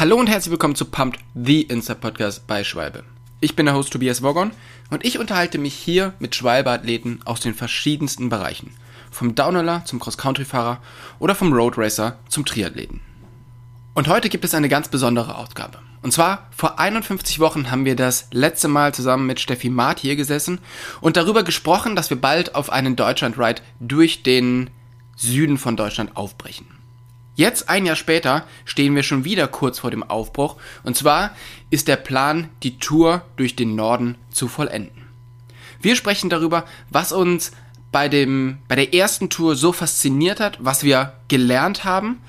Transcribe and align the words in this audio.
Hallo 0.00 0.16
und 0.16 0.28
herzlich 0.28 0.50
willkommen 0.50 0.76
zu 0.76 0.86
Pumped, 0.86 1.20
the 1.34 1.60
Insta 1.60 1.94
Podcast 1.94 2.46
bei 2.46 2.64
Schwalbe. 2.64 3.04
Ich 3.42 3.54
bin 3.54 3.66
der 3.66 3.74
Host 3.74 3.92
Tobias 3.92 4.22
Wogon 4.22 4.52
und 4.88 5.04
ich 5.04 5.18
unterhalte 5.18 5.58
mich 5.58 5.74
hier 5.74 6.14
mit 6.20 6.34
Schwalbe-Athleten 6.34 7.20
aus 7.26 7.40
den 7.40 7.52
verschiedensten 7.52 8.30
Bereichen. 8.30 8.70
Vom 9.10 9.34
Downhiller 9.34 9.84
zum 9.84 10.00
Cross-Country-Fahrer 10.00 10.80
oder 11.18 11.34
vom 11.34 11.52
Road 11.52 11.76
Racer 11.76 12.18
zum 12.30 12.46
Triathleten. 12.46 13.02
Und 13.92 14.08
heute 14.08 14.30
gibt 14.30 14.46
es 14.46 14.54
eine 14.54 14.70
ganz 14.70 14.88
besondere 14.88 15.34
Ausgabe. 15.34 15.80
Und 16.00 16.14
zwar 16.14 16.48
vor 16.50 16.78
51 16.78 17.38
Wochen 17.38 17.70
haben 17.70 17.84
wir 17.84 17.94
das 17.94 18.28
letzte 18.32 18.68
Mal 18.68 18.94
zusammen 18.94 19.26
mit 19.26 19.38
Steffi 19.38 19.68
Maat 19.68 20.00
hier 20.00 20.16
gesessen 20.16 20.60
und 21.02 21.18
darüber 21.18 21.42
gesprochen, 21.42 21.94
dass 21.94 22.08
wir 22.08 22.18
bald 22.18 22.54
auf 22.54 22.70
einen 22.70 22.96
Deutschland-Ride 22.96 23.60
durch 23.80 24.22
den 24.22 24.70
Süden 25.14 25.58
von 25.58 25.76
Deutschland 25.76 26.16
aufbrechen. 26.16 26.79
Jetzt, 27.34 27.68
ein 27.68 27.86
Jahr 27.86 27.96
später, 27.96 28.44
stehen 28.64 28.94
wir 28.94 29.02
schon 29.02 29.24
wieder 29.24 29.48
kurz 29.48 29.78
vor 29.78 29.90
dem 29.90 30.02
Aufbruch. 30.02 30.56
Und 30.82 30.96
zwar 30.96 31.34
ist 31.70 31.88
der 31.88 31.96
Plan, 31.96 32.48
die 32.62 32.78
Tour 32.78 33.22
durch 33.36 33.56
den 33.56 33.74
Norden 33.74 34.16
zu 34.30 34.48
vollenden. 34.48 35.08
Wir 35.80 35.96
sprechen 35.96 36.28
darüber, 36.28 36.64
was 36.90 37.12
uns 37.12 37.52
bei, 37.92 38.08
dem, 38.08 38.58
bei 38.68 38.76
der 38.76 38.94
ersten 38.94 39.30
Tour 39.30 39.56
so 39.56 39.72
fasziniert 39.72 40.40
hat, 40.40 40.58
was 40.60 40.84
wir 40.84 41.14
gelernt 41.28 41.84
haben 41.84 42.20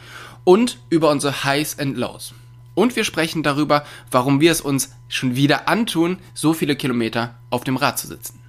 und 0.44 0.80
über 0.89 1.09
unsere 1.09 1.44
Highs 1.44 1.77
and 1.77 1.97
Lows. 1.97 2.33
Und 2.73 2.95
wir 2.95 3.03
sprechen 3.03 3.44
darüber, 3.44 3.86
warum 4.09 4.39
wir 4.39 4.52
es 4.52 4.61
uns 4.61 4.94
schon 5.09 5.36
wieder 5.36 5.67
antun, 5.67 6.20
so 6.33 6.53
viele 6.53 6.75
Kilometer 6.75 7.36
auf 7.49 7.63
dem 7.63 7.75
Rad 7.75 7.99
zu 7.99 8.08
sitzen. 8.08 8.41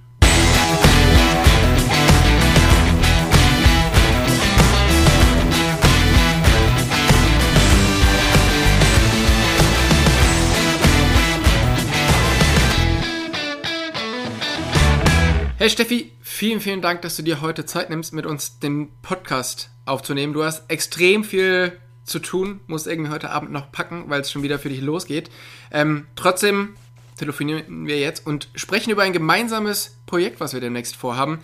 Hey 15.63 15.69
Steffi, 15.69 16.11
vielen, 16.19 16.59
vielen 16.59 16.81
Dank, 16.81 17.03
dass 17.03 17.15
du 17.15 17.21
dir 17.21 17.39
heute 17.39 17.65
Zeit 17.65 17.89
nimmst, 17.89 18.11
mit 18.11 18.25
uns 18.25 18.59
den 18.59 18.89
Podcast 19.01 19.69
aufzunehmen. 19.85 20.33
Du 20.33 20.43
hast 20.43 20.69
extrem 20.69 21.23
viel 21.23 21.79
zu 22.03 22.19
tun, 22.19 22.59
musst 22.67 22.85
irgendwie 22.85 23.11
heute 23.11 23.29
Abend 23.29 23.53
noch 23.53 23.71
packen, 23.71 24.09
weil 24.09 24.19
es 24.19 24.29
schon 24.29 24.43
wieder 24.43 24.59
für 24.59 24.67
dich 24.67 24.81
losgeht. 24.81 25.29
Ähm, 25.71 26.05
trotzdem 26.17 26.75
telefonieren 27.17 27.87
wir 27.87 27.97
jetzt 27.97 28.27
und 28.27 28.49
sprechen 28.55 28.91
über 28.91 29.03
ein 29.03 29.13
gemeinsames 29.13 29.95
Projekt, 30.05 30.41
was 30.41 30.51
wir 30.51 30.59
demnächst 30.59 30.97
vorhaben. 30.97 31.39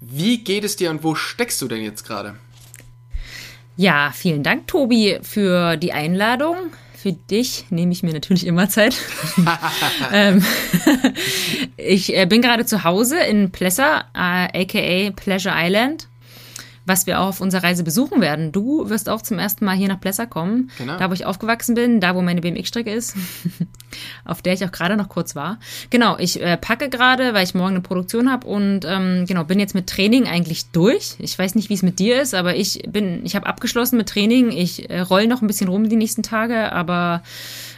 Wie 0.00 0.42
geht 0.42 0.64
es 0.64 0.74
dir 0.74 0.90
und 0.90 1.04
wo 1.04 1.14
steckst 1.14 1.62
du 1.62 1.68
denn 1.68 1.80
jetzt 1.80 2.04
gerade? 2.04 2.34
Ja, 3.76 4.10
vielen 4.12 4.42
Dank, 4.42 4.66
Tobi, 4.66 5.20
für 5.22 5.76
die 5.76 5.92
Einladung 5.92 6.56
für 7.04 7.12
dich 7.12 7.66
nehme 7.68 7.92
ich 7.92 8.02
mir 8.02 8.14
natürlich 8.14 8.46
immer 8.46 8.70
Zeit. 8.70 8.96
ähm, 10.12 10.42
ich 11.76 12.16
äh, 12.16 12.24
bin 12.24 12.40
gerade 12.40 12.64
zu 12.64 12.82
Hause 12.82 13.18
in 13.18 13.50
Plesser, 13.50 14.06
äh, 14.14 14.62
aka 14.62 15.10
Pleasure 15.14 15.54
Island 15.54 16.08
was 16.86 17.06
wir 17.06 17.20
auch 17.20 17.28
auf 17.28 17.40
unserer 17.40 17.64
Reise 17.64 17.84
besuchen 17.84 18.20
werden. 18.20 18.52
Du 18.52 18.88
wirst 18.88 19.08
auch 19.08 19.22
zum 19.22 19.38
ersten 19.38 19.64
Mal 19.64 19.76
hier 19.76 19.88
nach 19.88 20.00
Plesser 20.00 20.26
kommen, 20.26 20.70
genau. 20.78 20.96
da 20.98 21.08
wo 21.08 21.14
ich 21.14 21.24
aufgewachsen 21.24 21.74
bin, 21.74 22.00
da 22.00 22.14
wo 22.14 22.22
meine 22.22 22.40
BMX-Strecke 22.40 22.92
ist, 22.92 23.16
auf 24.24 24.42
der 24.42 24.52
ich 24.52 24.64
auch 24.64 24.72
gerade 24.72 24.96
noch 24.96 25.08
kurz 25.08 25.34
war. 25.34 25.58
Genau, 25.90 26.18
ich 26.18 26.40
äh, 26.42 26.56
packe 26.56 26.88
gerade, 26.88 27.34
weil 27.34 27.44
ich 27.44 27.54
morgen 27.54 27.74
eine 27.74 27.80
Produktion 27.80 28.30
habe 28.30 28.46
und 28.46 28.84
ähm, 28.86 29.24
genau 29.26 29.44
bin 29.44 29.58
jetzt 29.58 29.74
mit 29.74 29.88
Training 29.88 30.26
eigentlich 30.26 30.70
durch. 30.70 31.16
Ich 31.18 31.38
weiß 31.38 31.54
nicht, 31.54 31.70
wie 31.70 31.74
es 31.74 31.82
mit 31.82 31.98
dir 31.98 32.20
ist, 32.20 32.34
aber 32.34 32.56
ich 32.56 32.82
bin, 32.88 33.24
ich 33.24 33.34
habe 33.36 33.46
abgeschlossen 33.46 33.96
mit 33.96 34.08
Training. 34.08 34.50
Ich 34.50 34.90
äh, 34.90 35.00
roll 35.00 35.26
noch 35.26 35.42
ein 35.42 35.46
bisschen 35.46 35.68
rum 35.68 35.88
die 35.88 35.96
nächsten 35.96 36.22
Tage, 36.22 36.72
aber 36.72 37.22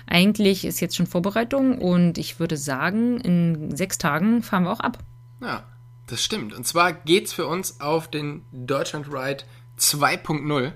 eigentlich 0.06 0.64
ist 0.64 0.80
jetzt 0.80 0.96
schon 0.96 1.06
Vorbereitung 1.06 1.78
und 1.78 2.18
ich 2.18 2.38
würde 2.40 2.56
sagen, 2.56 3.20
in 3.20 3.76
sechs 3.76 3.98
Tagen 3.98 4.42
fahren 4.42 4.64
wir 4.64 4.72
auch 4.72 4.80
ab. 4.80 4.98
Ja, 5.40 5.64
das 6.06 6.22
stimmt. 6.24 6.54
Und 6.54 6.66
zwar 6.66 6.92
geht's 6.92 7.32
für 7.32 7.46
uns 7.46 7.80
auf 7.80 8.08
den 8.08 8.44
Deutschland 8.52 9.08
Ride 9.08 9.44
2.0. 9.78 10.72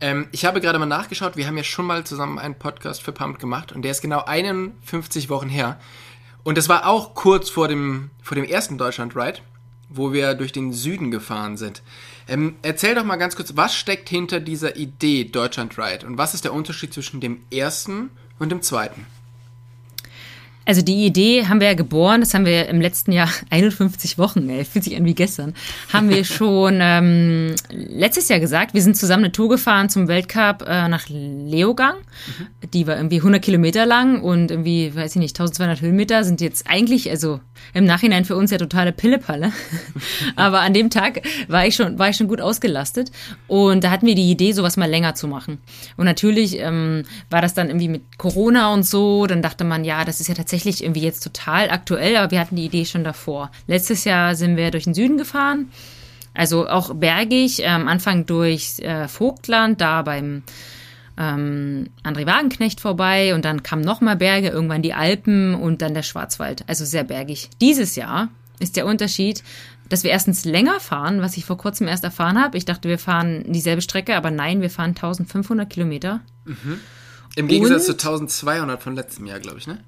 Ähm, 0.00 0.28
ich 0.32 0.44
habe 0.44 0.60
gerade 0.60 0.78
mal 0.78 0.86
nachgeschaut, 0.86 1.36
wir 1.36 1.46
haben 1.46 1.56
ja 1.56 1.64
schon 1.64 1.86
mal 1.86 2.04
zusammen 2.04 2.38
einen 2.38 2.58
Podcast 2.58 3.02
für 3.02 3.12
Pump 3.12 3.38
gemacht 3.38 3.72
und 3.72 3.82
der 3.82 3.92
ist 3.92 4.02
genau 4.02 4.24
51 4.24 5.30
Wochen 5.30 5.48
her. 5.48 5.78
Und 6.42 6.58
das 6.58 6.68
war 6.68 6.86
auch 6.86 7.14
kurz 7.14 7.48
vor 7.48 7.68
dem, 7.68 8.10
vor 8.22 8.34
dem 8.34 8.44
ersten 8.44 8.76
Deutschland 8.76 9.16
Ride, 9.16 9.38
wo 9.88 10.12
wir 10.12 10.34
durch 10.34 10.52
den 10.52 10.72
Süden 10.72 11.10
gefahren 11.10 11.56
sind. 11.56 11.82
Ähm, 12.28 12.56
erzähl 12.62 12.94
doch 12.94 13.04
mal 13.04 13.16
ganz 13.16 13.36
kurz, 13.36 13.56
was 13.56 13.76
steckt 13.76 14.08
hinter 14.08 14.40
dieser 14.40 14.76
Idee 14.76 15.24
Deutschland 15.24 15.78
Ride 15.78 16.06
und 16.06 16.18
was 16.18 16.34
ist 16.34 16.44
der 16.44 16.52
Unterschied 16.52 16.92
zwischen 16.92 17.20
dem 17.20 17.42
ersten 17.50 18.10
und 18.38 18.50
dem 18.50 18.60
zweiten? 18.60 19.06
Also 20.66 20.82
die 20.82 21.04
Idee 21.04 21.46
haben 21.46 21.60
wir 21.60 21.68
ja 21.68 21.74
geboren, 21.74 22.20
das 22.20 22.34
haben 22.34 22.46
wir 22.46 22.68
im 22.68 22.80
letzten 22.80 23.12
Jahr 23.12 23.28
51 23.50 24.18
Wochen, 24.18 24.48
ey, 24.48 24.64
fühlt 24.64 24.84
sich 24.84 24.96
an 24.96 25.04
wie 25.04 25.14
gestern, 25.14 25.54
haben 25.92 26.08
wir 26.08 26.24
schon 26.24 26.78
ähm, 26.80 27.54
letztes 27.70 28.28
Jahr 28.28 28.40
gesagt. 28.40 28.74
Wir 28.74 28.82
sind 28.82 28.96
zusammen 28.96 29.24
eine 29.24 29.32
Tour 29.32 29.48
gefahren 29.48 29.88
zum 29.88 30.08
Weltcup 30.08 30.64
äh, 30.66 30.88
nach 30.88 31.08
Leogang. 31.08 31.96
Mhm. 31.98 32.70
Die 32.70 32.86
war 32.86 32.96
irgendwie 32.96 33.18
100 33.18 33.42
Kilometer 33.42 33.86
lang 33.86 34.20
und 34.22 34.50
irgendwie, 34.50 34.94
weiß 34.94 35.12
ich 35.12 35.20
nicht, 35.20 35.38
1200 35.38 35.80
Höhenmeter 35.80 36.24
sind 36.24 36.40
jetzt 36.40 36.66
eigentlich, 36.68 37.10
also 37.10 37.40
im 37.72 37.84
Nachhinein 37.84 38.24
für 38.24 38.36
uns 38.36 38.50
ja 38.50 38.58
totale 38.58 38.92
Pillepalle. 38.92 39.52
Aber 40.36 40.60
an 40.60 40.74
dem 40.74 40.90
Tag 40.90 41.22
war 41.48 41.66
ich 41.66 41.74
schon, 41.74 41.98
war 41.98 42.08
ich 42.08 42.16
schon 42.16 42.28
gut 42.28 42.40
ausgelastet 42.40 43.10
und 43.46 43.84
da 43.84 43.90
hatten 43.90 44.06
wir 44.06 44.14
die 44.14 44.30
Idee, 44.30 44.52
sowas 44.52 44.76
mal 44.76 44.90
länger 44.90 45.14
zu 45.14 45.28
machen. 45.28 45.58
Und 45.96 46.04
natürlich 46.04 46.58
ähm, 46.58 47.04
war 47.30 47.42
das 47.42 47.54
dann 47.54 47.68
irgendwie 47.68 47.88
mit 47.88 48.18
Corona 48.18 48.72
und 48.72 48.84
so, 48.84 49.26
dann 49.26 49.42
dachte 49.42 49.64
man, 49.64 49.84
ja, 49.84 50.04
das 50.04 50.20
ist 50.20 50.28
ja 50.28 50.34
tatsächlich 50.34 50.82
irgendwie 50.82 51.02
jetzt 51.02 51.20
total 51.20 51.70
aktuell, 51.70 52.16
aber 52.16 52.30
wir 52.30 52.40
hatten 52.40 52.56
die 52.56 52.66
Idee 52.66 52.84
schon 52.84 53.04
davor. 53.04 53.50
Letztes 53.66 54.04
Jahr 54.04 54.34
sind 54.34 54.56
wir 54.56 54.70
durch 54.70 54.84
den 54.84 54.94
Süden 54.94 55.18
gefahren, 55.18 55.70
also 56.34 56.68
auch 56.68 56.94
bergig, 56.94 57.66
am 57.66 57.82
ähm, 57.82 57.88
Anfang 57.88 58.26
durch 58.26 58.80
äh, 58.80 59.06
Vogtland, 59.08 59.80
da 59.80 60.02
beim 60.02 60.42
ähm, 61.16 61.90
André 62.02 62.26
Wagenknecht 62.26 62.80
vorbei 62.80 63.34
und 63.34 63.44
dann 63.44 63.62
kamen 63.62 63.82
nochmal 63.82 64.16
Berge, 64.16 64.48
irgendwann 64.48 64.82
die 64.82 64.94
Alpen 64.94 65.54
und 65.54 65.82
dann 65.82 65.94
der 65.94 66.02
Schwarzwald, 66.02 66.64
also 66.68 66.84
sehr 66.84 67.04
bergig. 67.04 67.50
Dieses 67.60 67.96
Jahr 67.96 68.28
ist 68.58 68.76
der 68.76 68.86
Unterschied, 68.86 69.42
dass 69.88 70.02
wir 70.02 70.10
erstens 70.10 70.44
länger 70.44 70.80
fahren, 70.80 71.20
was 71.20 71.36
ich 71.36 71.44
vor 71.44 71.58
kurzem 71.58 71.88
erst 71.88 72.04
erfahren 72.04 72.42
habe. 72.42 72.56
Ich 72.56 72.64
dachte, 72.64 72.88
wir 72.88 72.98
fahren 72.98 73.44
dieselbe 73.46 73.82
Strecke, 73.82 74.16
aber 74.16 74.30
nein, 74.30 74.60
wir 74.60 74.70
fahren 74.70 74.90
1500 74.90 75.68
Kilometer. 75.68 76.20
Mhm. 76.44 76.80
Im 77.36 77.48
Gegensatz 77.48 77.88
und, 77.88 78.00
zu 78.00 78.08
1200 78.08 78.82
von 78.82 78.94
letztem 78.94 79.26
Jahr, 79.26 79.40
glaube 79.40 79.58
ich, 79.58 79.66
ne? 79.66 79.78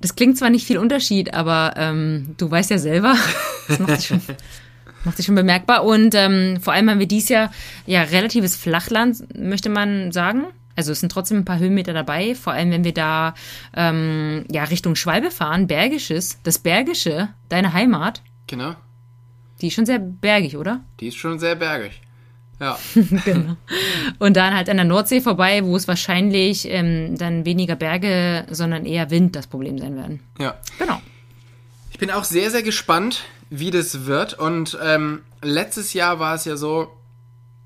Das 0.00 0.16
klingt 0.16 0.36
zwar 0.36 0.50
nicht 0.50 0.66
viel 0.66 0.76
Unterschied, 0.76 1.32
aber 1.32 1.74
ähm, 1.76 2.34
du 2.36 2.50
weißt 2.50 2.70
ja 2.70 2.78
selber, 2.78 3.16
das 3.68 3.78
macht 3.78 4.04
schon, 4.04 4.20
macht 5.04 5.16
sich 5.16 5.26
schon 5.26 5.34
bemerkbar. 5.34 5.84
Und 5.84 6.14
ähm, 6.14 6.58
vor 6.60 6.72
allem 6.72 6.90
haben 6.90 6.98
wir 6.98 7.06
dieses 7.06 7.28
Jahr 7.28 7.52
ja 7.86 8.02
relatives 8.02 8.56
Flachland, 8.56 9.38
möchte 9.38 9.68
man 9.68 10.12
sagen. 10.12 10.44
Also 10.76 10.92
es 10.92 11.00
sind 11.00 11.12
trotzdem 11.12 11.38
ein 11.38 11.44
paar 11.44 11.58
Höhenmeter 11.58 11.92
dabei, 11.92 12.34
vor 12.34 12.52
allem 12.52 12.70
wenn 12.70 12.84
wir 12.84 12.94
da 12.94 13.34
ähm, 13.76 14.44
ja 14.50 14.64
Richtung 14.64 14.96
Schwalbe 14.96 15.30
fahren, 15.30 15.66
Bergisches, 15.68 16.40
das 16.42 16.58
Bergische, 16.58 17.28
deine 17.48 17.72
Heimat. 17.72 18.22
Genau. 18.46 18.74
Die 19.60 19.68
ist 19.68 19.74
schon 19.74 19.86
sehr 19.86 20.00
bergig, 20.00 20.56
oder? 20.56 20.80
Die 21.00 21.08
ist 21.08 21.16
schon 21.16 21.38
sehr 21.38 21.54
bergig. 21.54 22.00
Ja. 22.60 22.78
genau. 23.24 23.56
Und 24.18 24.36
dann 24.36 24.54
halt 24.54 24.68
an 24.68 24.76
der 24.76 24.84
Nordsee 24.84 25.20
vorbei, 25.20 25.64
wo 25.64 25.76
es 25.76 25.88
wahrscheinlich 25.88 26.68
ähm, 26.68 27.16
dann 27.16 27.44
weniger 27.44 27.76
Berge, 27.76 28.46
sondern 28.50 28.84
eher 28.84 29.10
Wind 29.10 29.36
das 29.36 29.46
Problem 29.46 29.78
sein 29.78 29.96
werden. 29.96 30.20
Ja. 30.38 30.54
Genau. 30.78 31.00
Ich 31.90 31.98
bin 31.98 32.10
auch 32.10 32.24
sehr, 32.24 32.50
sehr 32.50 32.62
gespannt, 32.62 33.24
wie 33.58 33.70
das 33.70 34.06
wird. 34.06 34.34
Und 34.34 34.78
ähm, 34.82 35.22
letztes 35.42 35.92
Jahr 35.92 36.18
war 36.18 36.34
es 36.34 36.44
ja 36.44 36.56
so, 36.56 36.90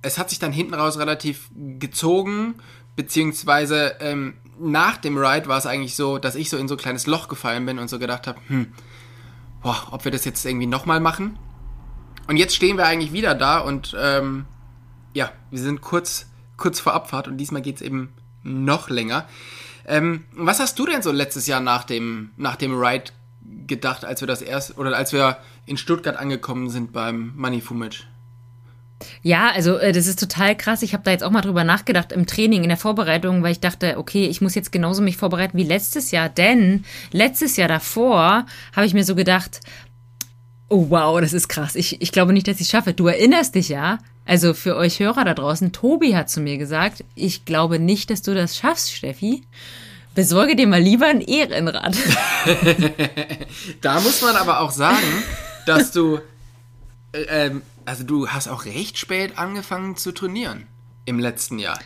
es 0.03 0.19
hat 0.19 0.31
sich 0.31 0.39
dann 0.39 0.53
hinten 0.53 0.75
raus 0.75 0.99
relativ 0.99 1.51
gezogen, 1.55 2.57
beziehungsweise 2.97 3.97
ähm, 4.01 4.35
nach 4.61 4.97
dem 4.97 5.17
Ride 5.17 5.49
war 5.49 5.59
es 5.59 5.67
eigentlich 5.67 5.97
so, 5.97 6.19
dass 6.19 6.35
ich 6.35 6.51
so 6.51 6.57
in 6.57 6.69
so 6.69 6.75
ein 6.75 6.79
kleines 6.79 7.07
Loch 7.07 7.29
gefallen 7.29 7.65
bin 7.67 7.79
und 7.79 7.89
so 7.89 7.99
gedacht 7.99 8.27
habe, 8.27 8.41
hm, 8.49 8.73
boah, 9.63 9.89
ob 9.91 10.05
wir 10.05 10.13
das 10.13 10.25
jetzt 10.25 10.45
irgendwie 10.45 10.67
nochmal 10.67 11.01
machen. 11.01 11.39
Und 12.27 12.37
jetzt 12.37 12.55
stehen 12.55 12.77
wir 12.77 12.87
eigentlich 12.87 13.13
wieder 13.13 13.35
da 13.35 13.59
und 13.59 13.97
ähm, 13.99 14.45
ja, 15.15 15.33
wir 15.51 15.61
sind 15.61 15.81
kurz, 15.81 16.27
kurz 16.57 16.81
vor 16.81 16.93
Abfahrt 16.93 17.29
und 17.29 17.39
diesmal 17.39 17.63
geht 17.63 17.77
es 17.77 17.83
eben 17.83 18.13
noch 18.43 18.91
länger. 18.91 19.27
Ähm, 19.87 20.25
was 20.33 20.61
hast 20.61 20.79
du 20.79 20.85
denn 20.85 21.03
so 21.03 21.11
letztes 21.11 21.47
Jahr 21.47 21.61
nach 21.61 21.85
dem, 21.85 22.33
nach 22.37 22.57
dem 22.57 22.79
Ride 22.79 23.13
gedacht, 23.67 24.05
als 24.05 24.21
wir 24.21 24.29
das 24.29 24.43
erst 24.43 24.79
oder 24.79 24.97
als 24.97 25.13
wir 25.13 25.39
in 25.67 25.77
Stuttgart 25.77 26.17
angekommen 26.17 26.71
sind 26.71 26.93
beim 26.93 27.33
Money 27.37 27.61
Fumage? 27.61 28.05
Ja, 29.23 29.51
also 29.51 29.79
äh, 29.79 29.93
das 29.93 30.07
ist 30.07 30.19
total 30.19 30.57
krass. 30.57 30.83
Ich 30.83 30.93
habe 30.93 31.05
da 31.05 31.11
jetzt 31.11 31.23
auch 31.23 31.31
mal 31.31 31.41
drüber 31.41 31.65
nachgedacht 31.65 32.13
im 32.13 32.27
Training, 32.27 32.63
in 32.63 32.69
der 32.69 32.77
Vorbereitung, 32.79 33.43
weil 33.43 33.53
ich 33.53 33.61
dachte, 33.61 33.97
okay, 33.99 34.27
ich 34.27 34.41
muss 34.41 34.55
jetzt 34.55 34.73
genauso 34.73 35.03
mich 35.03 35.17
vorbereiten 35.17 35.57
wie 35.57 35.65
letztes 35.65 36.11
Jahr, 36.11 36.29
denn 36.29 36.85
letztes 37.13 37.57
Jahr 37.57 37.69
davor 37.69 38.47
habe 38.75 38.87
ich 38.87 38.95
mir 38.95 39.05
so 39.05 39.15
gedacht, 39.15 39.61
oh 40.69 40.87
wow, 40.91 41.21
das 41.21 41.33
ist 41.33 41.49
krass. 41.49 41.77
Ich, 41.77 42.03
ich 42.03 42.13
glaube 42.13 42.33
nicht, 42.33 42.49
dass 42.49 42.57
ich 42.57 42.63
es 42.63 42.71
schaffe. 42.71 42.93
Du 42.93 43.07
erinnerst 43.07 43.55
dich 43.55 43.69
ja, 43.69 43.99
Also 44.25 44.53
für 44.53 44.77
euch 44.77 45.01
Hörer 45.01 45.25
da 45.25 45.35
draußen, 45.35 45.73
Tobi 45.73 46.15
hat 46.17 46.29
zu 46.29 46.41
mir 46.41 46.59
gesagt, 46.59 47.05
ich 47.15 47.45
glaube 47.45 47.79
nicht, 47.79 48.11
dass 48.11 48.23
du 48.23 48.35
das 48.35 48.57
schaffst, 48.59 48.93
Steffi. 48.93 49.45
Besorge 50.19 50.57
dir 50.57 50.67
mal 50.67 50.81
lieber 50.81 51.07
ein 51.07 51.21
Ehrenrad. 51.21 51.97
da 53.83 54.01
muss 54.01 54.21
man 54.21 54.35
aber 54.35 54.59
auch 54.59 54.73
sagen, 54.73 55.07
dass 55.65 55.93
du, 55.93 56.19
äh, 57.13 57.21
ähm, 57.29 57.63
also 57.85 58.03
du 58.03 58.29
hast 58.29 58.49
auch 58.49 58.65
recht 58.65 58.99
spät 58.99 59.39
angefangen 59.39 59.97
zu 59.97 60.11
trainieren 60.11 60.67
im 61.05 61.21
letzten 61.21 61.61
Jahr. 61.61 61.79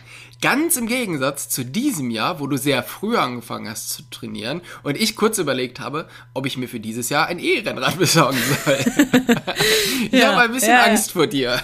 Ganz 0.43 0.75
im 0.75 0.87
Gegensatz 0.87 1.47
zu 1.47 1.63
diesem 1.63 2.11
Jahr, 2.11 2.41
wo 2.41 2.47
du 2.47 2.57
sehr 2.57 2.83
früh 2.83 3.15
angefangen 3.15 3.69
hast 3.69 3.91
zu 3.91 4.03
trainieren 4.11 4.59
und 4.83 4.99
ich 4.99 5.15
kurz 5.15 5.37
überlegt 5.37 5.79
habe, 5.79 6.05
ob 6.33 6.45
ich 6.45 6.57
mir 6.57 6.67
für 6.67 6.81
dieses 6.81 7.07
Jahr 7.07 7.27
ein 7.27 7.39
E-Rennrad 7.39 7.97
besorgen 7.97 8.37
soll. 8.65 8.77
ich 10.11 10.19
ja, 10.19 10.33
habe 10.33 10.41
ein 10.41 10.51
bisschen 10.51 10.73
ja, 10.73 10.83
Angst 10.83 11.13
vor 11.13 11.27
dir. 11.27 11.61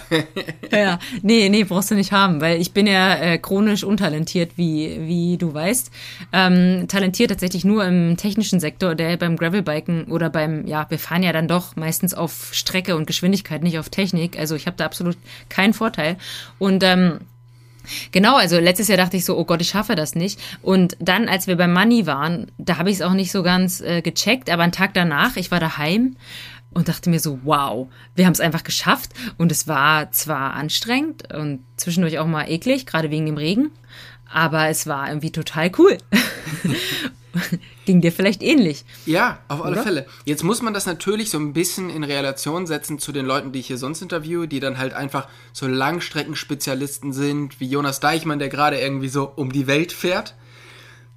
ja, 0.72 0.98
nee, 1.20 1.50
nee, 1.50 1.64
brauchst 1.64 1.90
du 1.90 1.94
nicht 1.94 2.12
haben, 2.12 2.40
weil 2.40 2.58
ich 2.58 2.72
bin 2.72 2.86
ja 2.86 3.16
äh, 3.16 3.36
chronisch 3.36 3.84
untalentiert, 3.84 4.52
wie, 4.56 4.98
wie 5.02 5.36
du 5.36 5.52
weißt. 5.52 5.90
Ähm, 6.32 6.88
talentiert 6.88 7.28
tatsächlich 7.28 7.66
nur 7.66 7.84
im 7.84 8.16
technischen 8.16 8.60
Sektor, 8.60 8.94
der 8.94 9.18
beim 9.18 9.36
Gravelbiken 9.36 10.04
oder 10.04 10.30
beim, 10.30 10.66
ja, 10.66 10.86
wir 10.88 10.98
fahren 10.98 11.22
ja 11.22 11.34
dann 11.34 11.48
doch 11.48 11.76
meistens 11.76 12.14
auf 12.14 12.48
Strecke 12.52 12.96
und 12.96 13.06
Geschwindigkeit, 13.06 13.62
nicht 13.62 13.78
auf 13.78 13.90
Technik. 13.90 14.38
Also 14.38 14.54
ich 14.54 14.64
habe 14.66 14.78
da 14.78 14.86
absolut 14.86 15.18
keinen 15.50 15.74
Vorteil. 15.74 16.16
Und 16.58 16.82
ähm, 16.82 17.20
Genau, 18.12 18.36
also 18.36 18.58
letztes 18.58 18.88
Jahr 18.88 18.98
dachte 18.98 19.16
ich 19.16 19.24
so, 19.24 19.36
oh 19.36 19.44
Gott, 19.44 19.60
ich 19.60 19.68
schaffe 19.68 19.94
das 19.94 20.14
nicht. 20.14 20.38
Und 20.62 20.96
dann, 21.00 21.28
als 21.28 21.46
wir 21.46 21.56
beim 21.56 21.72
Money 21.72 22.06
waren, 22.06 22.50
da 22.58 22.78
habe 22.78 22.90
ich 22.90 22.96
es 22.96 23.02
auch 23.02 23.12
nicht 23.12 23.32
so 23.32 23.42
ganz 23.42 23.80
äh, 23.80 24.02
gecheckt, 24.02 24.50
aber 24.50 24.62
einen 24.62 24.72
Tag 24.72 24.94
danach, 24.94 25.36
ich 25.36 25.50
war 25.50 25.60
daheim 25.60 26.16
und 26.72 26.88
dachte 26.88 27.10
mir 27.10 27.20
so, 27.20 27.40
wow, 27.42 27.88
wir 28.14 28.26
haben 28.26 28.32
es 28.32 28.40
einfach 28.40 28.62
geschafft. 28.62 29.10
Und 29.38 29.50
es 29.52 29.66
war 29.66 30.12
zwar 30.12 30.54
anstrengend 30.54 31.32
und 31.34 31.64
zwischendurch 31.76 32.18
auch 32.18 32.26
mal 32.26 32.48
eklig, 32.48 32.86
gerade 32.86 33.10
wegen 33.10 33.26
dem 33.26 33.36
Regen, 33.36 33.70
aber 34.32 34.68
es 34.68 34.86
war 34.86 35.08
irgendwie 35.08 35.32
total 35.32 35.70
cool. 35.78 35.98
Ging 37.84 38.00
dir 38.00 38.12
vielleicht 38.12 38.42
ähnlich. 38.42 38.84
Ja, 39.06 39.38
auf 39.48 39.62
alle 39.64 39.74
Oder? 39.74 39.82
Fälle. 39.82 40.06
Jetzt 40.24 40.42
muss 40.42 40.62
man 40.62 40.74
das 40.74 40.86
natürlich 40.86 41.30
so 41.30 41.38
ein 41.38 41.52
bisschen 41.52 41.90
in 41.90 42.04
Relation 42.04 42.66
setzen 42.66 42.98
zu 42.98 43.12
den 43.12 43.26
Leuten, 43.26 43.52
die 43.52 43.60
ich 43.60 43.68
hier 43.68 43.78
sonst 43.78 44.02
interviewe, 44.02 44.48
die 44.48 44.60
dann 44.60 44.78
halt 44.78 44.94
einfach 44.94 45.28
so 45.52 45.66
Langstreckenspezialisten 45.66 47.12
sind, 47.12 47.60
wie 47.60 47.68
Jonas 47.68 48.00
Deichmann, 48.00 48.38
der 48.38 48.48
gerade 48.48 48.80
irgendwie 48.80 49.08
so 49.08 49.32
um 49.34 49.52
die 49.52 49.66
Welt 49.66 49.92
fährt. 49.92 50.34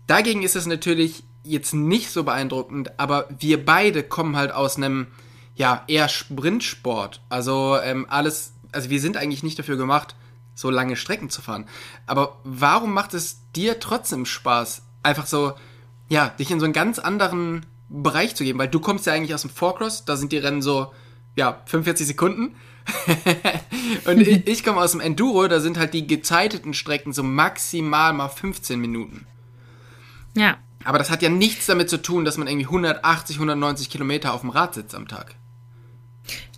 Dagegen 0.07 0.43
ist 0.43 0.55
es 0.55 0.65
natürlich 0.65 1.23
jetzt 1.43 1.73
nicht 1.73 2.09
so 2.09 2.23
beeindruckend, 2.23 2.99
aber 2.99 3.27
wir 3.37 3.63
beide 3.63 4.03
kommen 4.03 4.35
halt 4.35 4.51
aus 4.51 4.77
einem, 4.77 5.07
ja, 5.55 5.83
eher 5.87 6.09
Sprintsport. 6.09 7.21
Also 7.29 7.77
ähm, 7.83 8.05
alles, 8.09 8.53
also 8.71 8.89
wir 8.89 8.99
sind 8.99 9.17
eigentlich 9.17 9.43
nicht 9.43 9.59
dafür 9.59 9.77
gemacht, 9.77 10.15
so 10.55 10.69
lange 10.69 10.95
Strecken 10.95 11.29
zu 11.29 11.41
fahren. 11.41 11.67
Aber 12.05 12.39
warum 12.43 12.93
macht 12.93 13.13
es 13.13 13.51
dir 13.51 13.79
trotzdem 13.79 14.25
Spaß, 14.25 14.83
einfach 15.03 15.25
so 15.25 15.53
ja, 16.09 16.29
dich 16.29 16.51
in 16.51 16.59
so 16.59 16.65
einen 16.65 16.73
ganz 16.73 16.99
anderen 16.99 17.65
Bereich 17.89 18.35
zu 18.35 18.43
geben, 18.43 18.59
weil 18.59 18.67
du 18.67 18.79
kommst 18.79 19.05
ja 19.05 19.13
eigentlich 19.13 19.33
aus 19.33 19.41
dem 19.41 19.49
Forecross, 19.49 20.05
da 20.05 20.15
sind 20.15 20.31
die 20.31 20.37
Rennen 20.37 20.61
so, 20.61 20.93
ja, 21.35 21.61
45 21.65 22.07
Sekunden. 22.07 22.55
und 24.05 24.19
ich, 24.19 24.47
ich 24.47 24.63
komme 24.63 24.81
aus 24.81 24.91
dem 24.91 24.99
Enduro, 24.99 25.47
da 25.47 25.59
sind 25.59 25.77
halt 25.77 25.93
die 25.93 26.05
gezeiteten 26.05 26.73
Strecken 26.73 27.13
so 27.13 27.23
maximal 27.23 28.13
mal 28.13 28.29
15 28.29 28.79
Minuten. 28.79 29.25
Ja. 30.35 30.57
Aber 30.83 30.97
das 30.97 31.09
hat 31.09 31.21
ja 31.21 31.29
nichts 31.29 31.65
damit 31.65 31.89
zu 31.89 32.01
tun, 32.01 32.25
dass 32.25 32.37
man 32.37 32.47
irgendwie 32.47 32.65
180, 32.65 33.37
190 33.37 33.89
Kilometer 33.89 34.33
auf 34.33 34.41
dem 34.41 34.49
Rad 34.49 34.73
sitzt 34.73 34.95
am 34.95 35.07
Tag. 35.07 35.35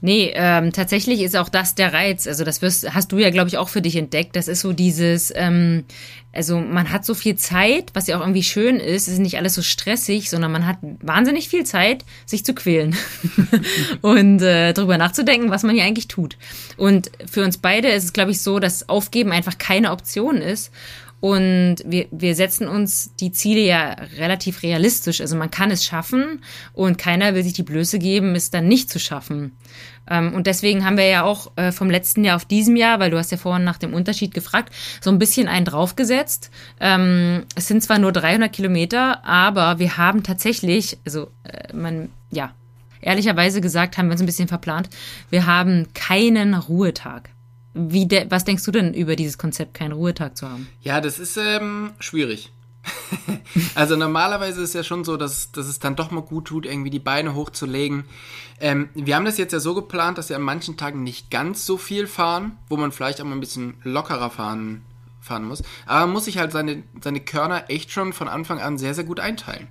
Nee, 0.01 0.31
ähm, 0.35 0.71
tatsächlich 0.71 1.21
ist 1.21 1.35
auch 1.35 1.49
das 1.49 1.73
der 1.73 1.93
Reiz. 1.93 2.27
Also 2.27 2.43
das 2.43 2.61
wirst, 2.61 2.93
hast 2.93 3.11
du 3.11 3.17
ja, 3.17 3.31
glaube 3.31 3.47
ich, 3.47 3.57
auch 3.57 3.69
für 3.69 3.81
dich 3.81 3.95
entdeckt. 3.95 4.35
Das 4.35 4.47
ist 4.47 4.61
so 4.61 4.73
dieses, 4.73 5.33
ähm, 5.35 5.85
also 6.31 6.59
man 6.59 6.91
hat 6.91 7.05
so 7.05 7.13
viel 7.13 7.35
Zeit, 7.35 7.91
was 7.93 8.07
ja 8.07 8.17
auch 8.17 8.21
irgendwie 8.21 8.43
schön 8.43 8.75
ist. 8.79 9.07
Es 9.07 9.13
ist 9.13 9.19
nicht 9.19 9.37
alles 9.37 9.55
so 9.55 9.61
stressig, 9.61 10.29
sondern 10.29 10.51
man 10.51 10.67
hat 10.67 10.77
wahnsinnig 11.01 11.49
viel 11.49 11.63
Zeit, 11.63 12.03
sich 12.25 12.45
zu 12.45 12.53
quälen 12.53 12.95
und 14.01 14.41
äh, 14.41 14.73
darüber 14.73 14.97
nachzudenken, 14.97 15.49
was 15.49 15.63
man 15.63 15.75
hier 15.75 15.85
eigentlich 15.85 16.09
tut. 16.09 16.37
Und 16.77 17.09
für 17.25 17.43
uns 17.43 17.57
beide 17.57 17.87
ist 17.87 18.03
es, 18.03 18.13
glaube 18.13 18.31
ich, 18.31 18.41
so, 18.41 18.59
dass 18.59 18.89
Aufgeben 18.89 19.31
einfach 19.31 19.57
keine 19.57 19.91
Option 19.91 20.37
ist. 20.37 20.71
Und 21.25 21.77
wir, 21.83 22.05
wir 22.11 22.35
setzen 22.35 22.67
uns 22.67 23.15
die 23.15 23.31
Ziele 23.31 23.61
ja 23.61 23.95
relativ 24.19 24.61
realistisch. 24.61 25.21
Also 25.21 25.35
man 25.35 25.49
kann 25.49 25.71
es 25.71 25.83
schaffen 25.83 26.43
und 26.71 26.99
keiner 26.99 27.33
will 27.33 27.43
sich 27.43 27.53
die 27.53 27.63
Blöße 27.63 27.97
geben, 27.97 28.35
es 28.35 28.51
dann 28.51 28.67
nicht 28.67 28.91
zu 28.91 28.99
schaffen. 28.99 29.57
Ähm, 30.07 30.35
und 30.35 30.45
deswegen 30.45 30.85
haben 30.85 30.97
wir 30.97 31.07
ja 31.07 31.23
auch 31.23 31.51
äh, 31.55 31.71
vom 31.71 31.89
letzten 31.89 32.23
Jahr 32.23 32.35
auf 32.35 32.45
diesem 32.45 32.75
Jahr, 32.75 32.99
weil 32.99 33.09
du 33.09 33.17
hast 33.17 33.31
ja 33.31 33.39
vorhin 33.39 33.63
nach 33.63 33.79
dem 33.79 33.95
Unterschied 33.95 34.35
gefragt, 34.35 34.71
so 35.01 35.09
ein 35.09 35.17
bisschen 35.17 35.47
einen 35.47 35.65
draufgesetzt. 35.65 36.51
Ähm, 36.79 37.45
es 37.55 37.67
sind 37.67 37.81
zwar 37.81 37.97
nur 37.97 38.11
300 38.11 38.53
Kilometer, 38.53 39.25
aber 39.25 39.79
wir 39.79 39.97
haben 39.97 40.21
tatsächlich, 40.21 40.99
also 41.05 41.31
äh, 41.41 41.75
man, 41.75 42.09
ja, 42.29 42.53
ehrlicherweise 43.01 43.61
gesagt, 43.61 43.97
haben 43.97 44.09
wir 44.09 44.11
uns 44.11 44.21
ein 44.21 44.27
bisschen 44.27 44.47
verplant. 44.47 44.91
Wir 45.31 45.47
haben 45.47 45.87
keinen 45.95 46.53
Ruhetag. 46.53 47.31
Wie 47.77 48.07
de 48.07 48.25
was 48.29 48.45
denkst 48.45 48.63
du 48.63 48.71
denn 48.71 48.93
über 48.93 49.17
dieses 49.17 49.37
Konzept, 49.37 49.73
keinen 49.73 49.91
Ruhetag 49.91 50.37
zu 50.37 50.49
haben? 50.49 50.67
Ja, 50.81 51.01
das 51.01 51.19
ist 51.19 51.35
ähm, 51.35 51.91
schwierig. 51.99 52.51
also 53.75 53.97
normalerweise 53.97 54.61
ist 54.61 54.69
es 54.69 54.73
ja 54.73 54.83
schon 54.83 55.03
so, 55.03 55.17
dass, 55.17 55.51
dass 55.51 55.67
es 55.67 55.79
dann 55.79 55.95
doch 55.95 56.09
mal 56.09 56.21
gut 56.21 56.45
tut, 56.45 56.65
irgendwie 56.65 56.89
die 56.89 56.99
Beine 56.99 57.35
hochzulegen. 57.35 58.05
Ähm, 58.61 58.89
wir 58.93 59.15
haben 59.15 59.25
das 59.25 59.37
jetzt 59.37 59.51
ja 59.51 59.59
so 59.59 59.75
geplant, 59.75 60.17
dass 60.17 60.29
wir 60.29 60.37
an 60.37 60.41
manchen 60.41 60.77
Tagen 60.77 61.03
nicht 61.03 61.29
ganz 61.29 61.65
so 61.65 61.77
viel 61.77 62.07
fahren, 62.07 62.57
wo 62.69 62.77
man 62.77 62.93
vielleicht 62.93 63.19
auch 63.19 63.25
mal 63.25 63.33
ein 63.33 63.41
bisschen 63.41 63.75
lockerer 63.83 64.29
fahren, 64.29 64.85
fahren 65.19 65.43
muss. 65.43 65.61
Aber 65.85 66.01
man 66.05 66.11
muss 66.11 66.25
sich 66.25 66.37
halt 66.37 66.51
seine, 66.51 66.83
seine 67.01 67.19
Körner 67.19 67.69
echt 67.69 67.91
schon 67.91 68.13
von 68.13 68.29
Anfang 68.29 68.59
an 68.61 68.77
sehr, 68.77 68.93
sehr 68.93 69.03
gut 69.03 69.19
einteilen. 69.19 69.67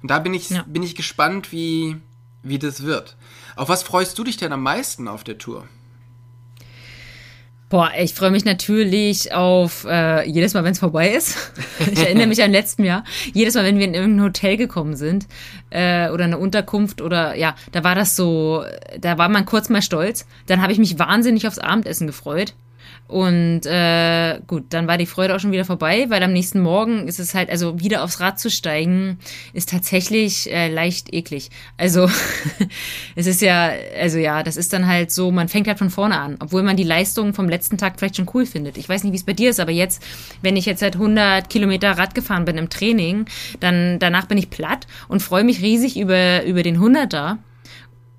Und 0.00 0.10
da 0.10 0.18
bin 0.18 0.32
ich, 0.32 0.48
ja. 0.50 0.64
bin 0.66 0.82
ich 0.82 0.94
gespannt, 0.94 1.52
wie, 1.52 1.96
wie 2.42 2.58
das 2.58 2.84
wird. 2.84 3.16
Auf 3.56 3.68
was 3.68 3.82
freust 3.82 4.18
du 4.18 4.24
dich 4.24 4.36
denn 4.36 4.52
am 4.52 4.62
meisten 4.62 5.08
auf 5.08 5.24
der 5.24 5.38
Tour? 5.38 5.68
Boah, 7.70 7.90
ich 7.98 8.14
freue 8.14 8.30
mich 8.30 8.46
natürlich 8.46 9.34
auf 9.34 9.84
äh, 9.84 10.26
jedes 10.26 10.54
Mal, 10.54 10.64
wenn 10.64 10.72
es 10.72 10.78
vorbei 10.78 11.10
ist. 11.10 11.52
ich 11.92 11.98
erinnere 11.98 12.26
mich 12.26 12.42
an 12.42 12.50
letztem 12.50 12.86
Jahr. 12.86 13.04
Jedes 13.34 13.54
Mal, 13.54 13.64
wenn 13.64 13.78
wir 13.78 13.84
in 13.84 13.92
irgendein 13.92 14.24
Hotel 14.24 14.56
gekommen 14.56 14.96
sind 14.96 15.26
äh, 15.68 16.08
oder 16.08 16.24
eine 16.24 16.38
Unterkunft 16.38 17.02
oder 17.02 17.36
ja, 17.36 17.56
da 17.72 17.84
war 17.84 17.94
das 17.94 18.16
so, 18.16 18.64
da 18.98 19.18
war 19.18 19.28
man 19.28 19.44
kurz 19.44 19.68
mal 19.68 19.82
stolz. 19.82 20.26
Dann 20.46 20.62
habe 20.62 20.72
ich 20.72 20.78
mich 20.78 20.98
wahnsinnig 20.98 21.46
aufs 21.46 21.58
Abendessen 21.58 22.06
gefreut. 22.06 22.54
Und 23.08 23.62
äh, 23.64 24.38
gut, 24.46 24.64
dann 24.68 24.86
war 24.86 24.98
die 24.98 25.06
Freude 25.06 25.34
auch 25.34 25.40
schon 25.40 25.50
wieder 25.50 25.64
vorbei, 25.64 26.06
weil 26.10 26.22
am 26.22 26.32
nächsten 26.34 26.60
Morgen 26.60 27.08
ist 27.08 27.18
es 27.18 27.34
halt, 27.34 27.48
also 27.48 27.80
wieder 27.80 28.04
aufs 28.04 28.20
Rad 28.20 28.38
zu 28.38 28.50
steigen, 28.50 29.18
ist 29.54 29.70
tatsächlich 29.70 30.52
äh, 30.52 30.68
leicht 30.68 31.14
eklig. 31.14 31.48
Also 31.78 32.10
es 33.16 33.26
ist 33.26 33.40
ja, 33.40 33.72
also 33.98 34.18
ja, 34.18 34.42
das 34.42 34.58
ist 34.58 34.74
dann 34.74 34.86
halt 34.86 35.10
so, 35.10 35.30
man 35.30 35.48
fängt 35.48 35.68
halt 35.68 35.78
von 35.78 35.88
vorne 35.88 36.18
an, 36.18 36.36
obwohl 36.40 36.62
man 36.62 36.76
die 36.76 36.84
Leistung 36.84 37.32
vom 37.32 37.48
letzten 37.48 37.78
Tag 37.78 37.94
vielleicht 37.96 38.16
schon 38.16 38.28
cool 38.34 38.44
findet. 38.44 38.76
Ich 38.76 38.90
weiß 38.90 39.04
nicht, 39.04 39.12
wie 39.14 39.18
es 39.18 39.24
bei 39.24 39.32
dir 39.32 39.48
ist, 39.48 39.60
aber 39.60 39.72
jetzt, 39.72 40.02
wenn 40.42 40.56
ich 40.56 40.66
jetzt 40.66 40.80
seit 40.80 40.96
100 40.96 41.48
Kilometer 41.48 41.92
Rad 41.92 42.14
gefahren 42.14 42.44
bin 42.44 42.58
im 42.58 42.68
Training, 42.68 43.24
dann 43.60 43.98
danach 43.98 44.26
bin 44.26 44.36
ich 44.36 44.50
platt 44.50 44.86
und 45.08 45.22
freue 45.22 45.44
mich 45.44 45.62
riesig 45.62 45.98
über, 45.98 46.44
über 46.44 46.62
den 46.62 46.78
100er. 46.78 47.38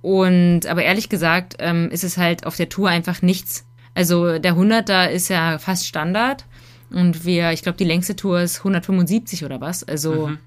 Und 0.01 0.65
aber 0.65 0.83
ehrlich 0.83 1.09
gesagt 1.09 1.57
ähm, 1.59 1.89
ist 1.91 2.03
es 2.03 2.17
halt 2.17 2.45
auf 2.45 2.55
der 2.55 2.69
Tour 2.69 2.89
einfach 2.89 3.21
nichts 3.21 3.65
also 3.99 4.39
der 4.39 4.55
100er 4.55 5.09
ist 5.09 5.27
ja 5.27 5.57
fast 5.57 5.85
Standard 5.85 6.45
und 6.89 7.25
wir, 7.25 7.51
ich 7.51 7.63
glaube, 7.63 7.77
die 7.77 7.83
längste 7.83 8.15
Tour 8.15 8.39
ist 8.39 8.59
175 8.59 9.43
oder 9.43 9.59
was. 9.59 9.83
Also 9.83 10.27
mhm. 10.27 10.37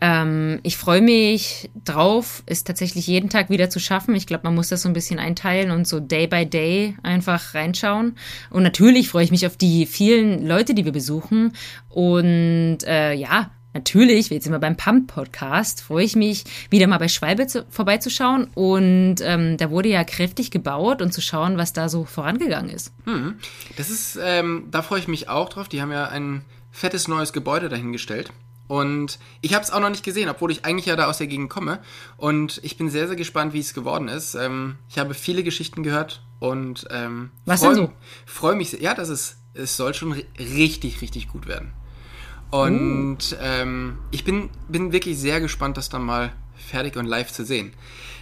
ähm, 0.00 0.60
ich 0.62 0.76
freue 0.76 1.00
mich 1.00 1.68
drauf, 1.84 2.44
es 2.46 2.62
tatsächlich 2.62 3.08
jeden 3.08 3.28
Tag 3.28 3.50
wieder 3.50 3.70
zu 3.70 3.80
schaffen. 3.80 4.14
Ich 4.14 4.28
glaube, 4.28 4.44
man 4.44 4.54
muss 4.54 4.68
das 4.68 4.82
so 4.82 4.88
ein 4.88 4.92
bisschen 4.92 5.18
einteilen 5.18 5.72
und 5.72 5.88
so 5.88 5.98
Day 5.98 6.28
by 6.28 6.46
Day 6.46 6.96
einfach 7.02 7.54
reinschauen. 7.54 8.14
Und 8.50 8.62
natürlich 8.62 9.08
freue 9.08 9.24
ich 9.24 9.32
mich 9.32 9.44
auf 9.44 9.56
die 9.56 9.84
vielen 9.84 10.46
Leute, 10.46 10.74
die 10.74 10.84
wir 10.84 10.92
besuchen. 10.92 11.54
Und 11.88 12.84
äh, 12.86 13.14
ja, 13.14 13.50
natürlich, 13.76 14.30
jetzt 14.30 14.46
immer 14.46 14.58
beim 14.58 14.76
Pump-Podcast, 14.76 15.82
freue 15.82 16.04
ich 16.04 16.16
mich, 16.16 16.44
wieder 16.70 16.86
mal 16.86 16.98
bei 16.98 17.08
Schwalbe 17.08 17.46
zu, 17.46 17.66
vorbeizuschauen. 17.68 18.48
Und 18.54 19.16
ähm, 19.20 19.56
da 19.58 19.70
wurde 19.70 19.90
ja 19.90 20.02
kräftig 20.04 20.50
gebaut 20.50 21.02
und 21.02 21.12
zu 21.12 21.20
schauen, 21.20 21.58
was 21.58 21.72
da 21.72 21.88
so 21.88 22.04
vorangegangen 22.04 22.70
ist. 22.70 22.92
Hm. 23.04 23.38
Das 23.76 23.90
ist, 23.90 24.18
ähm, 24.20 24.68
da 24.70 24.82
freue 24.82 25.00
ich 25.00 25.08
mich 25.08 25.28
auch 25.28 25.48
drauf. 25.48 25.68
Die 25.68 25.82
haben 25.82 25.92
ja 25.92 26.08
ein 26.08 26.44
fettes 26.70 27.06
neues 27.06 27.32
Gebäude 27.32 27.68
dahingestellt. 27.68 28.32
Und 28.68 29.20
ich 29.42 29.54
habe 29.54 29.62
es 29.62 29.70
auch 29.70 29.78
noch 29.78 29.90
nicht 29.90 30.04
gesehen, 30.04 30.28
obwohl 30.28 30.50
ich 30.50 30.64
eigentlich 30.64 30.86
ja 30.86 30.96
da 30.96 31.06
aus 31.06 31.18
der 31.18 31.28
Gegend 31.28 31.50
komme. 31.50 31.78
Und 32.16 32.60
ich 32.64 32.76
bin 32.76 32.90
sehr, 32.90 33.06
sehr 33.06 33.16
gespannt, 33.16 33.52
wie 33.52 33.60
es 33.60 33.74
geworden 33.74 34.08
ist. 34.08 34.34
Ähm, 34.34 34.76
ich 34.88 34.98
habe 34.98 35.14
viele 35.14 35.44
Geschichten 35.44 35.82
gehört 35.82 36.22
und 36.40 36.86
ähm, 36.90 37.30
freu, 37.60 37.74
denn 37.74 37.86
so? 37.86 37.92
Freue 38.24 38.56
mich, 38.56 38.70
sehr. 38.70 38.82
ja, 38.82 38.94
dass 38.94 39.08
es, 39.08 39.36
es 39.54 39.76
soll 39.76 39.94
schon 39.94 40.12
richtig, 40.38 41.00
richtig 41.00 41.28
gut 41.28 41.46
werden. 41.46 41.72
Und 42.50 43.18
uh. 43.32 43.36
ähm, 43.42 43.98
ich 44.10 44.24
bin, 44.24 44.50
bin 44.68 44.92
wirklich 44.92 45.18
sehr 45.18 45.40
gespannt, 45.40 45.76
das 45.76 45.88
dann 45.88 46.02
mal 46.02 46.32
fertig 46.56 46.96
und 46.96 47.06
live 47.06 47.32
zu 47.32 47.44
sehen. 47.44 47.72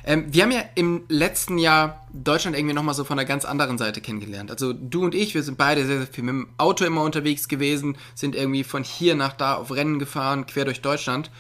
Ähm, 0.07 0.27
wir 0.29 0.43
haben 0.43 0.53
ja 0.53 0.63
im 0.75 1.05
letzten 1.09 1.57
Jahr 1.57 2.07
Deutschland 2.13 2.57
irgendwie 2.57 2.75
nochmal 2.75 2.95
so 2.95 3.05
von 3.05 3.19
einer 3.19 3.27
ganz 3.27 3.45
anderen 3.45 3.79
Seite 3.79 4.01
kennengelernt. 4.01 4.51
Also 4.51 4.73
du 4.73 5.05
und 5.05 5.15
ich, 5.15 5.35
wir 5.35 5.43
sind 5.43 5.57
beide 5.57 5.87
sehr, 5.87 5.99
sehr 5.99 6.07
viel 6.07 6.25
mit 6.25 6.35
dem 6.35 6.49
Auto 6.59 6.85
immer 6.85 7.03
unterwegs 7.03 7.49
gewesen, 7.49 7.97
sind 8.15 8.35
irgendwie 8.35 8.65
von 8.65 8.85
hier 8.85 9.15
nach 9.15 9.33
da 9.33 9.55
auf 9.55 9.73
Rennen 9.73 9.99
gefahren, 9.99 10.47
quer 10.47 10.67
durch 10.67 10.83
Deutschland. 10.83 11.31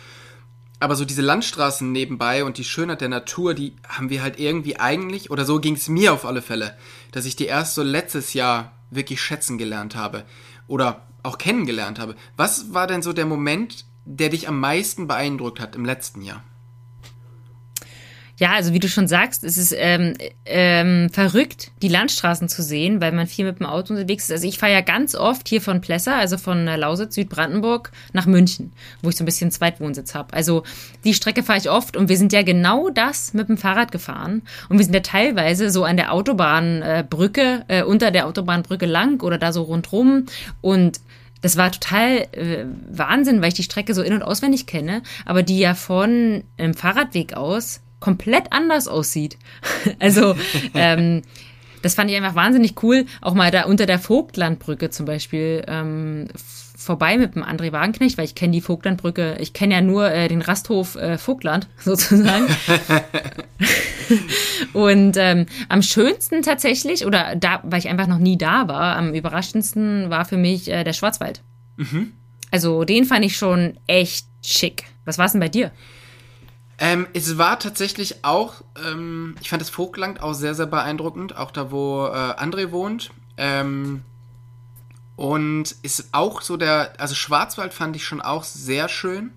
Aber 0.80 0.96
so 0.96 1.04
diese 1.04 1.22
Landstraßen 1.22 1.90
nebenbei 1.92 2.44
und 2.44 2.58
die 2.58 2.64
Schönheit 2.64 3.00
der 3.00 3.08
Natur, 3.08 3.54
die 3.54 3.76
haben 3.88 4.10
wir 4.10 4.22
halt 4.22 4.38
irgendwie 4.38 4.78
eigentlich, 4.78 5.30
oder 5.30 5.44
so 5.44 5.60
ging 5.60 5.74
es 5.74 5.88
mir 5.88 6.12
auf 6.12 6.24
alle 6.24 6.42
Fälle, 6.42 6.76
dass 7.12 7.26
ich 7.26 7.36
die 7.36 7.46
erst 7.46 7.74
so 7.74 7.82
letztes 7.82 8.34
Jahr 8.34 8.72
wirklich 8.90 9.20
schätzen 9.20 9.56
gelernt 9.58 9.94
habe. 9.94 10.24
Oder 10.66 11.02
auch 11.24 11.38
kennengelernt 11.38 11.98
habe. 11.98 12.14
Was 12.36 12.72
war 12.72 12.86
denn 12.86 13.02
so 13.02 13.12
der 13.12 13.26
Moment, 13.26 13.86
der 14.04 14.28
dich 14.28 14.48
am 14.48 14.60
meisten 14.60 15.08
beeindruckt 15.08 15.58
hat 15.58 15.74
im 15.74 15.84
letzten 15.84 16.22
Jahr? 16.22 16.44
Ja, 18.38 18.52
also 18.52 18.72
wie 18.72 18.80
du 18.80 18.88
schon 18.88 19.06
sagst, 19.06 19.44
es 19.44 19.56
ist 19.56 19.74
ähm, 19.76 20.14
ähm, 20.44 21.08
verrückt, 21.10 21.70
die 21.82 21.88
Landstraßen 21.88 22.48
zu 22.48 22.62
sehen, 22.62 23.00
weil 23.00 23.12
man 23.12 23.28
viel 23.28 23.44
mit 23.44 23.60
dem 23.60 23.66
Auto 23.66 23.94
unterwegs 23.94 24.24
ist. 24.24 24.32
Also 24.32 24.48
ich 24.48 24.58
fahre 24.58 24.72
ja 24.72 24.80
ganz 24.80 25.14
oft 25.14 25.48
hier 25.48 25.60
von 25.60 25.80
Plesser, 25.80 26.16
also 26.16 26.36
von 26.36 26.66
äh, 26.66 26.76
Lausitz, 26.76 27.14
Südbrandenburg, 27.14 27.92
nach 28.12 28.26
München, 28.26 28.72
wo 29.02 29.08
ich 29.08 29.16
so 29.16 29.22
ein 29.22 29.26
bisschen 29.26 29.52
Zweitwohnsitz 29.52 30.16
habe. 30.16 30.34
Also 30.34 30.64
die 31.04 31.14
Strecke 31.14 31.44
fahre 31.44 31.60
ich 31.60 31.70
oft 31.70 31.96
und 31.96 32.08
wir 32.08 32.16
sind 32.16 32.32
ja 32.32 32.42
genau 32.42 32.90
das 32.90 33.34
mit 33.34 33.48
dem 33.48 33.56
Fahrrad 33.56 33.92
gefahren. 33.92 34.42
Und 34.68 34.78
wir 34.78 34.84
sind 34.84 34.94
ja 34.94 35.00
teilweise 35.00 35.70
so 35.70 35.84
an 35.84 35.96
der 35.96 36.12
Autobahnbrücke, 36.12 37.64
äh, 37.68 37.82
unter 37.84 38.10
der 38.10 38.26
Autobahnbrücke 38.26 38.86
lang 38.86 39.22
oder 39.22 39.38
da 39.38 39.52
so 39.52 39.62
rundrum. 39.62 40.26
Und 40.60 41.00
das 41.40 41.56
war 41.56 41.70
total 41.70 42.26
äh, 42.32 42.64
Wahnsinn, 42.90 43.42
weil 43.42 43.48
ich 43.48 43.54
die 43.54 43.62
Strecke 43.62 43.94
so 43.94 44.02
in- 44.02 44.14
und 44.14 44.22
auswendig 44.22 44.66
kenne, 44.66 45.02
aber 45.26 45.42
die 45.42 45.58
ja 45.58 45.74
von 45.74 46.42
einem 46.56 46.74
Fahrradweg 46.74 47.34
aus 47.34 47.80
komplett 48.04 48.52
anders 48.52 48.86
aussieht. 48.86 49.38
also 49.98 50.36
ähm, 50.74 51.22
das 51.80 51.94
fand 51.94 52.10
ich 52.10 52.16
einfach 52.16 52.34
wahnsinnig 52.34 52.82
cool. 52.82 53.06
Auch 53.22 53.32
mal 53.32 53.50
da 53.50 53.64
unter 53.64 53.86
der 53.86 53.98
Vogtlandbrücke 53.98 54.90
zum 54.90 55.06
Beispiel 55.06 55.64
ähm, 55.66 56.28
vorbei 56.76 57.16
mit 57.16 57.34
dem 57.34 57.42
André 57.42 57.72
Wagenknecht, 57.72 58.18
weil 58.18 58.26
ich 58.26 58.34
kenne 58.34 58.52
die 58.52 58.60
Vogtlandbrücke, 58.60 59.36
ich 59.40 59.54
kenne 59.54 59.72
ja 59.74 59.80
nur 59.80 60.10
äh, 60.10 60.28
den 60.28 60.42
Rasthof 60.42 60.96
äh, 60.96 61.16
Vogtland 61.16 61.66
sozusagen. 61.78 62.44
Und 64.74 65.16
ähm, 65.16 65.46
am 65.70 65.80
schönsten 65.80 66.42
tatsächlich, 66.42 67.06
oder 67.06 67.36
da, 67.36 67.60
weil 67.62 67.78
ich 67.78 67.88
einfach 67.88 68.06
noch 68.06 68.18
nie 68.18 68.36
da 68.36 68.68
war, 68.68 68.96
am 68.96 69.14
überraschendsten 69.14 70.10
war 70.10 70.26
für 70.26 70.36
mich 70.36 70.70
äh, 70.70 70.84
der 70.84 70.92
Schwarzwald. 70.92 71.40
Mhm. 71.78 72.12
Also 72.50 72.84
den 72.84 73.06
fand 73.06 73.24
ich 73.24 73.38
schon 73.38 73.78
echt 73.86 74.26
schick. 74.44 74.84
Was 75.06 75.16
war 75.16 75.24
es 75.24 75.32
denn 75.32 75.40
bei 75.40 75.48
dir? 75.48 75.70
Ähm, 76.78 77.06
es 77.12 77.38
war 77.38 77.58
tatsächlich 77.58 78.24
auch, 78.24 78.54
ähm, 78.84 79.36
ich 79.40 79.50
fand 79.50 79.62
das 79.62 79.70
Vogtland 79.70 80.20
auch 80.20 80.34
sehr, 80.34 80.54
sehr 80.54 80.66
beeindruckend, 80.66 81.36
auch 81.36 81.50
da, 81.50 81.70
wo 81.70 82.06
äh, 82.06 82.10
André 82.10 82.72
wohnt. 82.72 83.10
Ähm, 83.36 84.02
und 85.16 85.76
ist 85.82 86.08
auch 86.12 86.42
so 86.42 86.56
der, 86.56 86.94
also 86.98 87.14
Schwarzwald 87.14 87.72
fand 87.72 87.94
ich 87.94 88.04
schon 88.04 88.20
auch 88.20 88.42
sehr 88.42 88.88
schön. 88.88 89.30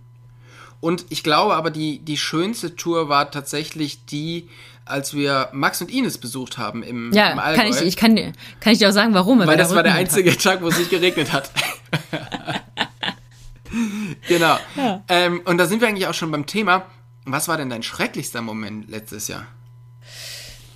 Und 0.79 1.06
ich 1.10 1.24
glaube 1.24 1.56
aber, 1.56 1.72
die, 1.72 2.00
die 2.00 2.17
schönste 2.17 2.75
Tour 2.75 3.10
war 3.10 3.32
tatsächlich 3.32 4.06
die, 4.06 4.48
als 4.86 5.13
wir 5.13 5.50
Max 5.51 5.82
und 5.82 5.91
Ines 5.91 6.17
besucht 6.17 6.58
haben 6.58 6.84
im, 6.84 7.12
ja, 7.13 7.32
im 7.32 7.39
Allgäu. 7.39 7.62
Kann 7.62 7.72
ich, 7.72 7.82
ich 7.82 7.98
kann, 7.98 8.15
kann 8.60 8.74
ich 8.74 8.79
dir 8.79 8.89
auch 8.89 8.94
sagen, 8.94 9.13
warum. 9.13 9.39
Weil, 9.39 9.48
weil 9.48 9.58
das 9.58 9.75
war 9.75 9.84
der 9.84 9.96
einzige 9.96 10.32
hat. 10.32 10.41
Tag, 10.41 10.62
wo 10.62 10.67
es 10.67 10.77
nicht 10.77 10.89
geregnet 10.89 11.32
hat. 11.32 11.51
genau. 14.27 14.58
Ja. 14.75 15.03
Ähm, 15.08 15.41
und 15.46 15.58
da 15.58 15.65
sind 15.65 15.82
wir 15.82 15.88
eigentlich 15.88 16.08
auch 16.08 16.13
schon 16.13 16.32
beim 16.32 16.46
Thema. 16.46 16.86
Was 17.29 17.50
war 17.50 17.57
denn 17.57 17.69
dein 17.69 17.84
schrecklichster 17.84 18.41
Moment 18.41 18.89
letztes 18.89 19.27
Jahr? 19.27 19.46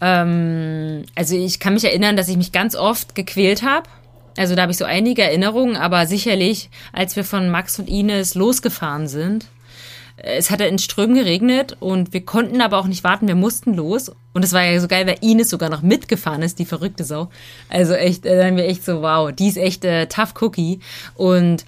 Ähm, 0.02 1.06
also 1.16 1.36
ich 1.36 1.62
kann 1.62 1.74
mich 1.74 1.86
erinnern, 1.86 2.18
dass 2.18 2.28
ich 2.28 2.36
mich 2.36 2.52
ganz 2.52 2.76
oft 2.76 3.16
gequält 3.16 3.64
habe. 3.64 3.88
Also 4.38 4.56
da 4.56 4.64
habe 4.64 4.74
ich 4.74 4.78
so 4.78 4.84
einige 4.84 5.24
Erinnerungen, 5.24 5.78
aber 5.78 6.06
sicherlich, 6.08 6.70
als 6.92 7.16
wir 7.16 7.24
von 7.24 7.50
Max 7.50 7.80
und 7.80 7.88
Ines 7.88 8.36
losgefahren 8.36 9.08
sind, 9.08 9.48
es 10.18 10.52
hatte 10.52 10.66
in 10.66 10.78
Strömen 10.78 11.16
geregnet 11.16 11.78
und 11.80 12.12
wir 12.14 12.26
konnten 12.26 12.62
aber 12.62 12.78
auch 12.78 12.88
nicht 12.88 13.04
warten, 13.06 13.28
wir 13.28 13.36
mussten 13.36 13.74
los. 13.74 14.12
Und 14.34 14.44
es 14.44 14.52
war 14.52 14.64
ja 14.64 14.80
so 14.80 14.90
geil, 14.90 15.08
weil 15.08 15.18
Ines 15.22 15.50
sogar 15.50 15.70
noch 15.70 15.82
mitgefahren 15.82 16.42
ist, 16.42 16.60
die 16.60 16.66
verrückte 16.66 17.06
Sau. 17.06 17.30
Also 17.70 17.94
echt, 17.94 18.26
äh, 18.26 18.36
dann 18.36 18.50
sind 18.50 18.58
wir 18.58 18.66
echt 18.66 18.84
so, 18.84 19.02
wow, 19.02 19.32
die 19.32 19.48
ist 19.48 19.58
echt 19.58 19.86
äh, 19.86 20.08
tough 20.08 20.34
Cookie. 20.42 20.80
Und 21.16 21.66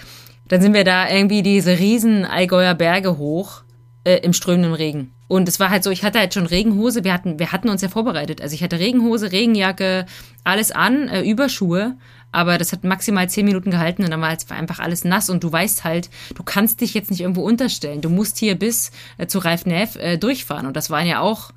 dann 0.49 0.61
sind 0.61 0.73
wir 0.73 0.83
da 0.83 1.09
irgendwie 1.09 1.41
diese 1.41 1.79
riesen 1.79 2.25
Allgäuer 2.25 2.75
Berge 2.75 3.17
hoch 3.17 3.62
äh, 4.03 4.17
im 4.17 4.33
strömenden 4.33 4.74
Regen. 4.74 5.13
Und 5.27 5.48
es 5.48 5.60
war 5.60 5.69
halt 5.69 5.83
so, 5.83 5.89
ich 5.89 6.03
hatte 6.03 6.19
halt 6.19 6.33
schon 6.33 6.45
Regenhose, 6.45 7.03
wir 7.03 7.13
hatten, 7.13 7.39
wir 7.39 7.51
hatten 7.51 7.69
uns 7.69 7.81
ja 7.81 7.89
vorbereitet. 7.89 8.41
Also 8.41 8.53
ich 8.53 8.63
hatte 8.63 8.79
Regenhose, 8.79 9.31
Regenjacke, 9.31 10.05
alles 10.43 10.72
an, 10.72 11.07
äh, 11.07 11.24
Überschuhe, 11.24 11.95
aber 12.31 12.57
das 12.57 12.72
hat 12.72 12.83
maximal 12.83 13.29
zehn 13.29 13.45
Minuten 13.45 13.72
gehalten 13.72 14.03
und 14.03 14.12
dann 14.12 14.22
war 14.22 14.33
es 14.33 14.50
einfach 14.51 14.79
alles 14.79 15.05
nass 15.05 15.29
und 15.29 15.43
du 15.43 15.51
weißt 15.51 15.83
halt, 15.83 16.10
du 16.36 16.43
kannst 16.43 16.81
dich 16.81 16.93
jetzt 16.93 17.12
nicht 17.12 17.22
irgendwo 17.22 17.43
unterstellen. 17.43 18.01
Du 18.01 18.10
musst 18.10 18.38
hier 18.38 18.55
bis 18.55 18.91
äh, 19.17 19.27
zu 19.27 19.39
Ralf 19.39 19.65
Neff 19.65 19.95
äh, 19.95 20.17
durchfahren 20.17 20.65
und 20.65 20.75
das 20.75 20.89
waren 20.89 21.07
ja 21.07 21.19
auch, 21.19 21.51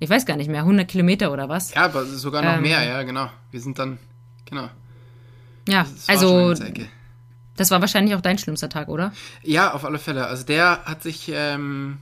ich 0.00 0.08
weiß 0.08 0.26
gar 0.26 0.36
nicht 0.36 0.50
mehr, 0.50 0.60
100 0.60 0.88
Kilometer 0.88 1.32
oder 1.32 1.48
was? 1.48 1.74
Ja, 1.74 1.84
aber 1.84 2.04
sogar 2.04 2.42
noch 2.42 2.54
ähm, 2.54 2.62
mehr, 2.62 2.82
ja, 2.84 3.02
genau. 3.02 3.28
Wir 3.50 3.60
sind 3.60 3.78
dann, 3.78 3.98
genau. 4.46 4.68
Ja, 5.68 5.86
also 6.06 6.54
das 7.56 7.70
war 7.70 7.80
wahrscheinlich 7.80 8.14
auch 8.14 8.20
dein 8.20 8.38
schlimmster 8.38 8.68
Tag, 8.68 8.88
oder? 8.88 9.12
Ja, 9.42 9.72
auf 9.72 9.84
alle 9.84 9.98
Fälle. 9.98 10.26
Also 10.26 10.44
der 10.44 10.84
hat 10.84 11.02
sich, 11.02 11.30
ähm, 11.34 11.98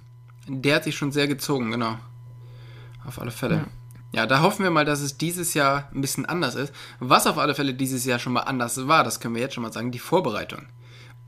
der 0.46 0.76
hat 0.76 0.84
sich 0.84 0.96
schon 0.96 1.12
sehr 1.12 1.28
gezogen, 1.28 1.70
genau. 1.70 1.98
Auf 3.04 3.20
alle 3.20 3.30
Fälle. 3.30 3.56
Ja. 3.56 3.66
Ja, 4.12 4.26
da 4.26 4.40
hoffen 4.40 4.64
wir 4.64 4.70
mal, 4.70 4.84
dass 4.84 5.00
es 5.00 5.18
dieses 5.18 5.54
Jahr 5.54 5.88
ein 5.94 6.00
bisschen 6.00 6.26
anders 6.26 6.56
ist. 6.56 6.74
Was 6.98 7.28
auf 7.28 7.38
alle 7.38 7.54
Fälle 7.54 7.74
dieses 7.74 8.04
Jahr 8.04 8.18
schon 8.18 8.32
mal 8.32 8.40
anders 8.40 8.88
war, 8.88 9.04
das 9.04 9.20
können 9.20 9.36
wir 9.36 9.42
jetzt 9.42 9.54
schon 9.54 9.62
mal 9.62 9.72
sagen, 9.72 9.92
die 9.92 10.00
Vorbereitung. 10.00 10.66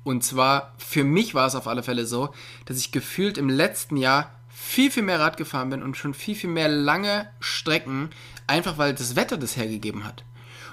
Und 0.02 0.24
zwar, 0.24 0.74
für 0.78 1.04
mich 1.04 1.34
war 1.34 1.46
es 1.46 1.54
auf 1.54 1.68
alle 1.68 1.84
Fälle 1.84 2.06
so, 2.06 2.34
dass 2.64 2.78
ich 2.78 2.90
gefühlt 2.90 3.38
im 3.38 3.48
letzten 3.48 3.96
Jahr 3.96 4.32
viel, 4.48 4.90
viel 4.90 5.04
mehr 5.04 5.20
Rad 5.20 5.36
gefahren 5.36 5.70
bin 5.70 5.82
und 5.82 5.96
schon 5.96 6.12
viel, 6.12 6.34
viel 6.34 6.50
mehr 6.50 6.68
lange 6.68 7.28
Strecken, 7.38 8.10
einfach 8.48 8.78
weil 8.78 8.94
das 8.94 9.14
Wetter 9.14 9.36
das 9.36 9.56
hergegeben 9.56 10.04
hat. 10.04 10.24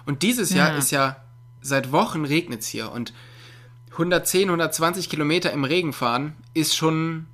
Und 0.08 0.24
dieses 0.24 0.50
ja. 0.50 0.70
Jahr 0.70 0.78
ist 0.78 0.90
ja, 0.90 1.18
seit 1.62 1.92
Wochen 1.92 2.26
regnet 2.26 2.62
es 2.62 2.68
hier 2.68 2.92
und 2.92 3.14
110, 3.92 4.50
120 4.50 5.10
Kilometer 5.10 5.52
im 5.52 5.64
Regen 5.64 5.94
fahren 5.94 6.36
ist 6.54 6.76
schon, 6.76 7.28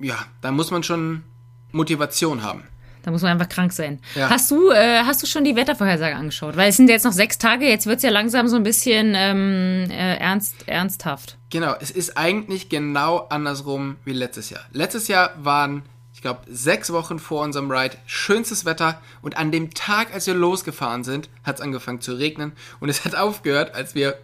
ja, 0.00 0.16
da 0.40 0.50
muss 0.50 0.70
man 0.70 0.82
schon 0.82 1.24
Motivation 1.72 2.42
haben. 2.42 2.64
Da 3.06 3.12
muss 3.12 3.22
man 3.22 3.30
einfach 3.30 3.48
krank 3.48 3.72
sein. 3.72 4.00
Ja. 4.16 4.30
Hast 4.30 4.50
du, 4.50 4.70
äh, 4.70 5.04
hast 5.04 5.22
du 5.22 5.28
schon 5.28 5.44
die 5.44 5.54
Wettervorhersage 5.54 6.16
angeschaut? 6.16 6.56
Weil 6.56 6.70
es 6.70 6.76
sind 6.76 6.88
jetzt 6.88 7.04
noch 7.04 7.12
sechs 7.12 7.38
Tage, 7.38 7.64
jetzt 7.64 7.86
wird 7.86 7.98
es 7.98 8.02
ja 8.02 8.10
langsam 8.10 8.48
so 8.48 8.56
ein 8.56 8.64
bisschen 8.64 9.14
ähm, 9.14 9.86
äh, 9.90 10.16
ernst, 10.16 10.66
ernsthaft. 10.66 11.38
Genau, 11.50 11.76
es 11.80 11.92
ist 11.92 12.18
eigentlich 12.18 12.68
genau 12.68 13.18
andersrum 13.30 13.94
wie 14.04 14.12
letztes 14.12 14.50
Jahr. 14.50 14.62
Letztes 14.72 15.06
Jahr 15.06 15.30
waren, 15.38 15.84
ich 16.12 16.20
glaube, 16.20 16.40
sechs 16.48 16.92
Wochen 16.92 17.20
vor 17.20 17.44
unserem 17.44 17.70
Ride 17.70 17.96
schönstes 18.06 18.64
Wetter 18.64 19.00
und 19.22 19.36
an 19.36 19.52
dem 19.52 19.72
Tag, 19.72 20.12
als 20.12 20.26
wir 20.26 20.34
losgefahren 20.34 21.04
sind, 21.04 21.28
hat 21.44 21.56
es 21.56 21.60
angefangen 21.60 22.00
zu 22.00 22.14
regnen 22.14 22.54
und 22.80 22.88
es 22.88 23.04
hat 23.04 23.14
aufgehört, 23.14 23.76
als 23.76 23.94
wir 23.94 24.18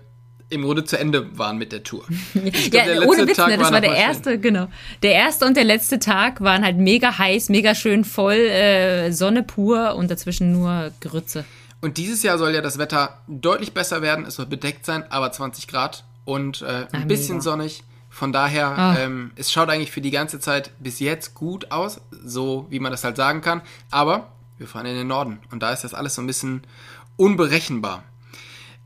im 0.53 0.63
Grunde 0.63 0.85
zu 0.85 0.99
Ende 0.99 1.37
waren 1.39 1.59
mit 1.59 1.73
der 1.73 1.83
Tour. 1.83 2.05
Glaub, 2.33 2.73
ja, 2.73 3.03
ohne 3.03 3.27
Witz, 3.27 3.39
ne, 3.39 3.57
das 3.57 3.67
war, 3.67 3.73
war 3.73 3.81
der 3.81 3.95
erste, 3.95 4.33
schön. 4.33 4.43
genau. 4.43 4.69
Der 5.03 5.13
erste 5.13 5.47
und 5.47 5.57
der 5.57 5.65
letzte 5.65 5.99
Tag 5.99 6.41
waren 6.41 6.65
halt 6.65 6.77
mega 6.77 7.19
heiß, 7.19 7.49
mega 7.49 7.75
schön 7.75 8.05
voll, 8.05 8.35
äh, 8.35 9.11
Sonne 9.13 9.43
pur 9.43 9.95
und 9.97 10.11
dazwischen 10.11 10.53
nur 10.53 10.93
Grütze. 11.01 11.45
Und 11.81 11.97
dieses 11.97 12.23
Jahr 12.23 12.39
soll 12.39 12.55
ja 12.55 12.61
das 12.61 12.79
Wetter 12.79 13.19
deutlich 13.27 13.73
besser 13.73 14.03
werden. 14.03 14.25
Es 14.25 14.37
soll 14.37 14.47
bedeckt 14.47 14.87
sein, 14.87 15.05
aber 15.11 15.33
20 15.33 15.67
Grad 15.67 16.05
und 16.25 16.63
äh, 16.63 16.67
ein 16.67 16.89
Ach, 16.93 17.05
bisschen 17.05 17.37
mega. 17.37 17.43
sonnig. 17.43 17.83
Von 18.09 18.33
daher, 18.33 18.95
oh. 18.95 19.01
ähm, 19.01 19.33
es 19.37 19.51
schaut 19.51 19.71
eigentlich 19.71 19.91
für 19.91 20.03
die 20.03 20.11
ganze 20.11 20.39
Zeit 20.39 20.71
bis 20.79 21.01
jetzt 21.01 21.35
gut 21.35 21.73
aus, 21.73 22.01
so 22.25 22.67
wie 22.69 22.79
man 22.79 22.93
das 22.93 23.05
halt 23.05 23.17
sagen 23.17 23.41
kann. 23.41 23.63
Aber 23.91 24.29
wir 24.59 24.69
fahren 24.69 24.87
in 24.87 24.95
den 24.95 25.07
Norden 25.07 25.39
und 25.51 25.63
da 25.63 25.73
ist 25.73 25.83
das 25.83 25.95
alles 25.95 26.15
so 26.15 26.23
ein 26.23 26.27
bisschen 26.27 26.63
unberechenbar. 27.17 28.05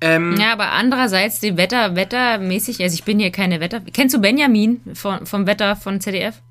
Ähm, 0.01 0.37
ja, 0.39 0.53
aber 0.53 0.73
andererseits 0.73 1.41
die 1.41 1.57
Wetter, 1.57 1.97
wettermäßig, 1.97 2.83
also 2.83 2.95
ich 2.95 3.05
bin 3.05 3.19
hier 3.19 3.31
keine 3.31 3.61
Wetter. 3.61 3.81
Kennst 3.93 4.15
du 4.15 4.21
Benjamin 4.21 4.81
von, 4.95 5.27
vom 5.27 5.47
Wetter 5.47 5.75
von 5.77 6.01
ZDF? 6.01 6.43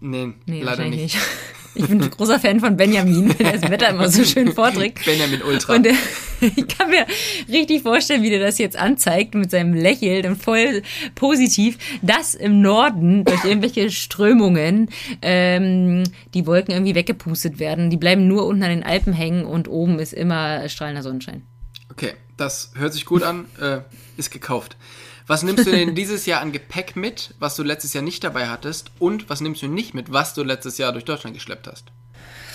Nee, 0.00 0.32
nee 0.46 0.62
leider 0.62 0.84
nicht. 0.84 1.00
nicht. 1.14 1.18
Ich 1.76 1.88
bin 1.88 2.00
ein 2.00 2.10
großer 2.10 2.38
Fan 2.38 2.60
von 2.60 2.76
Benjamin, 2.76 3.30
weil 3.36 3.46
er 3.46 3.58
das 3.58 3.68
Wetter 3.68 3.88
immer 3.88 4.08
so 4.08 4.22
schön 4.22 4.52
vorträgt. 4.52 5.04
Benjamin 5.04 5.42
Ultra. 5.42 5.74
Und 5.74 5.82
der, 5.82 5.94
ich 6.40 6.68
kann 6.68 6.88
mir 6.88 7.04
richtig 7.48 7.82
vorstellen, 7.82 8.22
wie 8.22 8.30
der 8.30 8.38
das 8.38 8.58
jetzt 8.58 8.76
anzeigt 8.76 9.34
mit 9.34 9.50
seinem 9.50 9.74
Lächeln 9.74 10.24
und 10.26 10.40
voll 10.40 10.82
positiv, 11.16 11.76
dass 12.00 12.34
im 12.34 12.60
Norden 12.60 13.24
durch 13.24 13.44
irgendwelche 13.44 13.90
Strömungen 13.90 14.88
ähm, 15.20 16.04
die 16.32 16.46
Wolken 16.46 16.72
irgendwie 16.72 16.94
weggepustet 16.94 17.58
werden. 17.58 17.90
Die 17.90 17.96
bleiben 17.96 18.28
nur 18.28 18.46
unten 18.46 18.62
an 18.62 18.70
den 18.70 18.84
Alpen 18.84 19.12
hängen 19.12 19.44
und 19.44 19.66
oben 19.66 19.98
ist 19.98 20.12
immer 20.12 20.68
strahlender 20.68 21.02
Sonnenschein. 21.02 21.42
Okay, 21.90 22.12
das 22.36 22.72
hört 22.74 22.92
sich 22.92 23.04
gut 23.06 23.22
an, 23.22 23.46
äh, 23.60 23.80
ist 24.16 24.30
gekauft. 24.30 24.76
Was 25.26 25.42
nimmst 25.42 25.66
du 25.66 25.70
denn 25.70 25.94
dieses 25.94 26.26
Jahr 26.26 26.40
an 26.40 26.52
Gepäck 26.52 26.96
mit, 26.96 27.34
was 27.38 27.56
du 27.56 27.62
letztes 27.62 27.94
Jahr 27.94 28.04
nicht 28.04 28.24
dabei 28.24 28.48
hattest? 28.48 28.90
Und 28.98 29.30
was 29.30 29.40
nimmst 29.40 29.62
du 29.62 29.68
nicht 29.68 29.94
mit, 29.94 30.12
was 30.12 30.34
du 30.34 30.42
letztes 30.42 30.78
Jahr 30.78 30.92
durch 30.92 31.04
Deutschland 31.04 31.34
geschleppt 31.34 31.66
hast? 31.66 31.86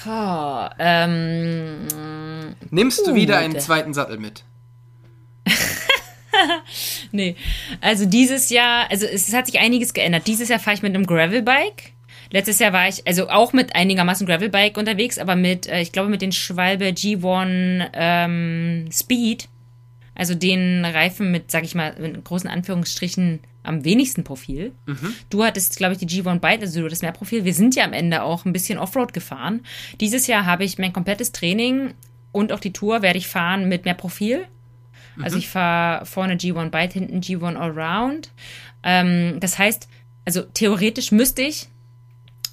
Oh, 0.07 0.69
ähm, 0.79 1.87
Nimmst 2.69 3.05
du 3.05 3.15
wieder 3.15 3.37
einen 3.37 3.59
zweiten 3.59 3.93
Sattel 3.93 4.17
mit? 4.17 4.43
nee. 7.11 7.35
Also 7.81 8.05
dieses 8.05 8.49
Jahr, 8.49 8.89
also 8.89 9.05
es 9.05 9.33
hat 9.33 9.47
sich 9.47 9.59
einiges 9.59 9.93
geändert. 9.93 10.27
Dieses 10.27 10.47
Jahr 10.49 10.59
fahre 10.59 10.75
ich 10.75 10.83
mit 10.83 10.95
einem 10.95 11.05
Gravelbike. 11.05 11.93
Letztes 12.31 12.59
Jahr 12.59 12.73
war 12.73 12.87
ich 12.87 13.07
also 13.07 13.29
auch 13.29 13.53
mit 13.53 13.75
einigermaßen 13.75 14.27
Gravelbike 14.27 14.77
unterwegs, 14.77 15.17
aber 15.17 15.35
mit, 15.35 15.67
äh, 15.67 15.81
ich 15.81 15.91
glaube, 15.91 16.09
mit 16.09 16.21
den 16.21 16.31
Schwalbe 16.31 16.85
G1 16.85 17.89
ähm, 17.93 18.89
Speed. 18.91 19.49
Also 20.19 20.35
den 20.35 20.83
Reifen 20.83 21.31
mit, 21.31 21.49
sag 21.49 21.63
ich 21.63 21.75
mal, 21.75 21.91
in 21.91 22.21
großen 22.21 22.49
Anführungsstrichen 22.49 23.39
am 23.63 23.85
wenigsten 23.85 24.25
Profil. 24.25 24.73
Du 25.29 25.45
hattest, 25.45 25.77
glaube 25.77 25.93
ich, 25.93 25.99
die 25.99 26.07
G1 26.07 26.39
Byte, 26.39 26.61
also 26.61 26.81
du 26.81 26.85
hattest 26.87 27.03
mehr 27.03 27.13
Profil. 27.13 27.45
Wir 27.45 27.53
sind 27.53 27.73
ja 27.73 27.85
am 27.85 27.93
Ende 27.93 28.23
auch 28.23 28.43
ein 28.43 28.51
bisschen 28.51 28.79
Offroad 28.79 29.13
gefahren. 29.13 29.61
Dieses 30.01 30.27
Jahr 30.27 30.45
habe 30.45 30.65
ich 30.65 30.77
mein 30.77 30.91
komplettes 30.91 31.31
Training 31.31 31.93
und 32.33 32.51
auch 32.51 32.59
die 32.59 32.73
Tour 32.73 33.01
werde 33.01 33.17
ich 33.17 33.27
fahren 33.27 33.69
mit 33.69 33.85
mehr 33.85 33.93
Profil. 33.93 34.45
Also 35.21 35.37
ich 35.37 35.47
fahre 35.47 36.05
vorne 36.05 36.35
G1 36.35 36.69
Byte, 36.69 36.93
hinten 36.93 37.21
G1 37.21 37.55
Allround. 37.55 38.31
Ähm, 38.83 39.39
das 39.39 39.57
heißt, 39.57 39.87
also 40.25 40.41
theoretisch 40.41 41.13
müsste 41.13 41.43
ich 41.43 41.69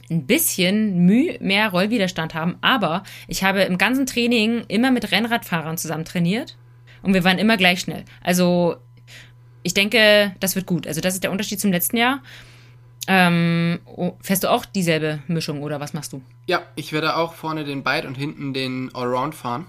ein 0.08 0.24
bisschen 0.28 1.04
Mühe 1.04 1.36
mehr 1.40 1.70
Rollwiderstand 1.70 2.32
haben, 2.34 2.58
aber 2.60 3.02
ich 3.26 3.42
habe 3.42 3.62
im 3.62 3.76
ganzen 3.76 4.06
Training 4.06 4.64
immer 4.68 4.92
mit 4.92 5.10
Rennradfahrern 5.10 5.78
zusammen 5.78 6.04
trainiert 6.04 6.56
und 7.02 7.14
wir 7.14 7.24
waren 7.24 7.38
immer 7.38 7.56
gleich 7.56 7.80
schnell. 7.80 8.04
Also 8.22 8.76
ich 9.62 9.74
denke, 9.74 10.34
das 10.40 10.54
wird 10.54 10.66
gut. 10.66 10.86
Also 10.86 11.00
das 11.00 11.14
ist 11.14 11.24
der 11.24 11.30
Unterschied 11.32 11.60
zum 11.60 11.72
letzten 11.72 11.96
Jahr. 11.96 12.22
Ähm, 13.08 13.78
oh, 13.84 14.14
fährst 14.20 14.44
du 14.44 14.50
auch 14.50 14.64
dieselbe 14.64 15.20
Mischung 15.28 15.62
oder 15.62 15.78
was 15.80 15.92
machst 15.92 16.12
du? 16.12 16.22
Ja, 16.46 16.62
ich 16.74 16.92
werde 16.92 17.16
auch 17.16 17.34
vorne 17.34 17.64
den 17.64 17.82
Byte 17.84 18.04
und 18.04 18.16
hinten 18.16 18.52
den 18.52 18.92
Allround 18.94 19.34
fahren. 19.34 19.66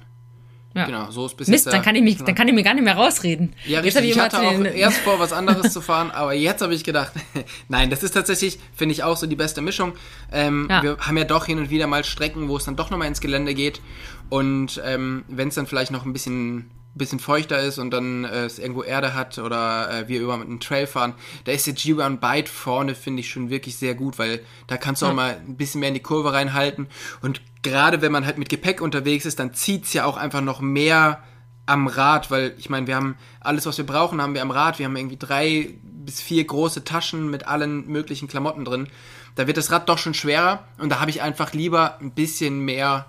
Ja. 0.75 0.85
Genau, 0.85 1.09
so 1.09 1.25
ist 1.25 1.35
bis 1.37 1.47
Mist, 1.47 1.65
jetzt 1.65 1.73
dann 1.73 1.81
kann 1.81 1.95
ich 1.95 2.03
mich, 2.03 2.17
dann 2.17 2.35
kann 2.35 2.47
ich 2.47 2.53
mir 2.53 2.61
gar 2.61 2.75
nicht 2.75 2.83
mehr 2.83 2.95
rausreden. 2.95 3.53
Ja, 3.65 3.81
Jetzt 3.81 3.95
richtig. 3.95 4.11
Ich 4.11 4.15
immer 4.15 4.25
hatte 4.25 4.41
auch 4.41 4.63
erst 4.63 4.99
vor, 4.99 5.19
was 5.19 5.33
anderes 5.33 5.73
zu 5.73 5.81
fahren, 5.81 6.11
aber 6.11 6.33
jetzt 6.33 6.61
habe 6.61 6.75
ich 6.75 6.83
gedacht, 6.83 7.13
nein, 7.67 7.89
das 7.89 8.03
ist 8.03 8.11
tatsächlich, 8.11 8.59
finde 8.75 8.93
ich, 8.93 9.03
auch 9.03 9.17
so 9.17 9.25
die 9.25 9.35
beste 9.35 9.61
Mischung. 9.61 9.93
Ähm, 10.31 10.67
Ja. 10.69 10.83
Wir 10.83 10.97
haben 10.99 11.17
ja 11.17 11.23
doch 11.23 11.45
hin 11.47 11.57
und 11.57 11.71
wieder 11.71 11.87
mal 11.87 12.03
Strecken, 12.03 12.47
wo 12.47 12.57
es 12.57 12.65
dann 12.65 12.75
doch 12.75 12.91
nochmal 12.91 13.07
ins 13.07 13.21
Gelände 13.21 13.55
geht. 13.55 13.81
Und 14.29 14.79
ähm, 14.85 15.25
wenn 15.27 15.47
es 15.47 15.55
dann 15.55 15.65
vielleicht 15.65 15.89
noch 15.91 16.05
ein 16.05 16.13
bisschen, 16.13 16.69
bisschen 16.97 17.19
feuchter 17.19 17.59
ist 17.59 17.77
und 17.77 17.91
dann 17.91 18.25
äh, 18.25 18.45
es 18.45 18.59
irgendwo 18.59 18.83
Erde 18.83 19.13
hat 19.13 19.37
oder 19.37 19.89
äh, 19.91 20.07
wir 20.07 20.21
über 20.21 20.33
einen 20.33 20.59
Trail 20.59 20.87
fahren, 20.87 21.13
da 21.45 21.51
ist 21.51 21.67
der 21.67 21.75
G1 21.75 22.17
Byte 22.17 22.49
vorne, 22.49 22.95
finde 22.95 23.21
ich, 23.21 23.29
schon 23.29 23.49
wirklich 23.49 23.77
sehr 23.77 23.95
gut, 23.95 24.19
weil 24.19 24.41
da 24.67 24.77
kannst 24.77 25.01
du 25.01 25.07
auch 25.07 25.13
mal 25.13 25.37
ein 25.47 25.57
bisschen 25.57 25.79
mehr 25.79 25.89
in 25.89 25.95
die 25.95 26.01
Kurve 26.01 26.33
reinhalten. 26.33 26.87
Und 27.21 27.41
gerade 27.63 28.01
wenn 28.01 28.11
man 28.11 28.25
halt 28.25 28.37
mit 28.37 28.49
Gepäck 28.49 28.81
unterwegs 28.81 29.25
ist, 29.25 29.39
dann 29.39 29.53
zieht's 29.53 29.93
ja 29.93 30.05
auch 30.05 30.17
einfach 30.17 30.41
noch 30.41 30.61
mehr 30.61 31.23
am 31.67 31.87
Rad, 31.87 32.31
weil 32.31 32.55
ich 32.57 32.69
meine, 32.69 32.87
wir 32.87 32.95
haben 32.95 33.17
alles, 33.41 33.65
was 33.65 33.77
wir 33.77 33.85
brauchen, 33.85 34.21
haben 34.21 34.33
wir 34.33 34.41
am 34.41 34.51
Rad. 34.51 34.79
Wir 34.79 34.85
haben 34.85 34.95
irgendwie 34.95 35.17
drei 35.17 35.75
bis 35.83 36.21
vier 36.21 36.43
große 36.45 36.85
Taschen 36.85 37.29
mit 37.29 37.45
allen 37.47 37.87
möglichen 37.87 38.27
Klamotten 38.27 38.65
drin. 38.65 38.87
Da 39.35 39.45
wird 39.45 39.57
das 39.57 39.71
Rad 39.71 39.89
doch 39.89 39.97
schon 39.97 40.13
schwerer 40.13 40.65
und 40.79 40.89
da 40.89 40.99
habe 40.99 41.11
ich 41.11 41.21
einfach 41.21 41.53
lieber 41.53 41.99
ein 41.99 42.11
bisschen 42.11 42.61
mehr, 42.61 43.05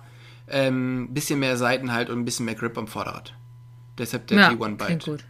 ähm, 0.47 1.07
bisschen 1.11 1.39
mehr 1.39 1.57
Seitenhalt 1.57 2.09
und 2.09 2.19
ein 2.19 2.25
bisschen 2.25 2.45
mehr 2.45 2.55
Grip 2.55 2.77
am 2.77 2.87
Vorderrad. 2.87 3.33
Deshalb 3.99 4.27
der 4.27 4.37
ja, 4.37 4.49
T1 4.49 4.57
klingt 4.57 4.77
Byte. 4.77 5.05
gut. 5.05 5.23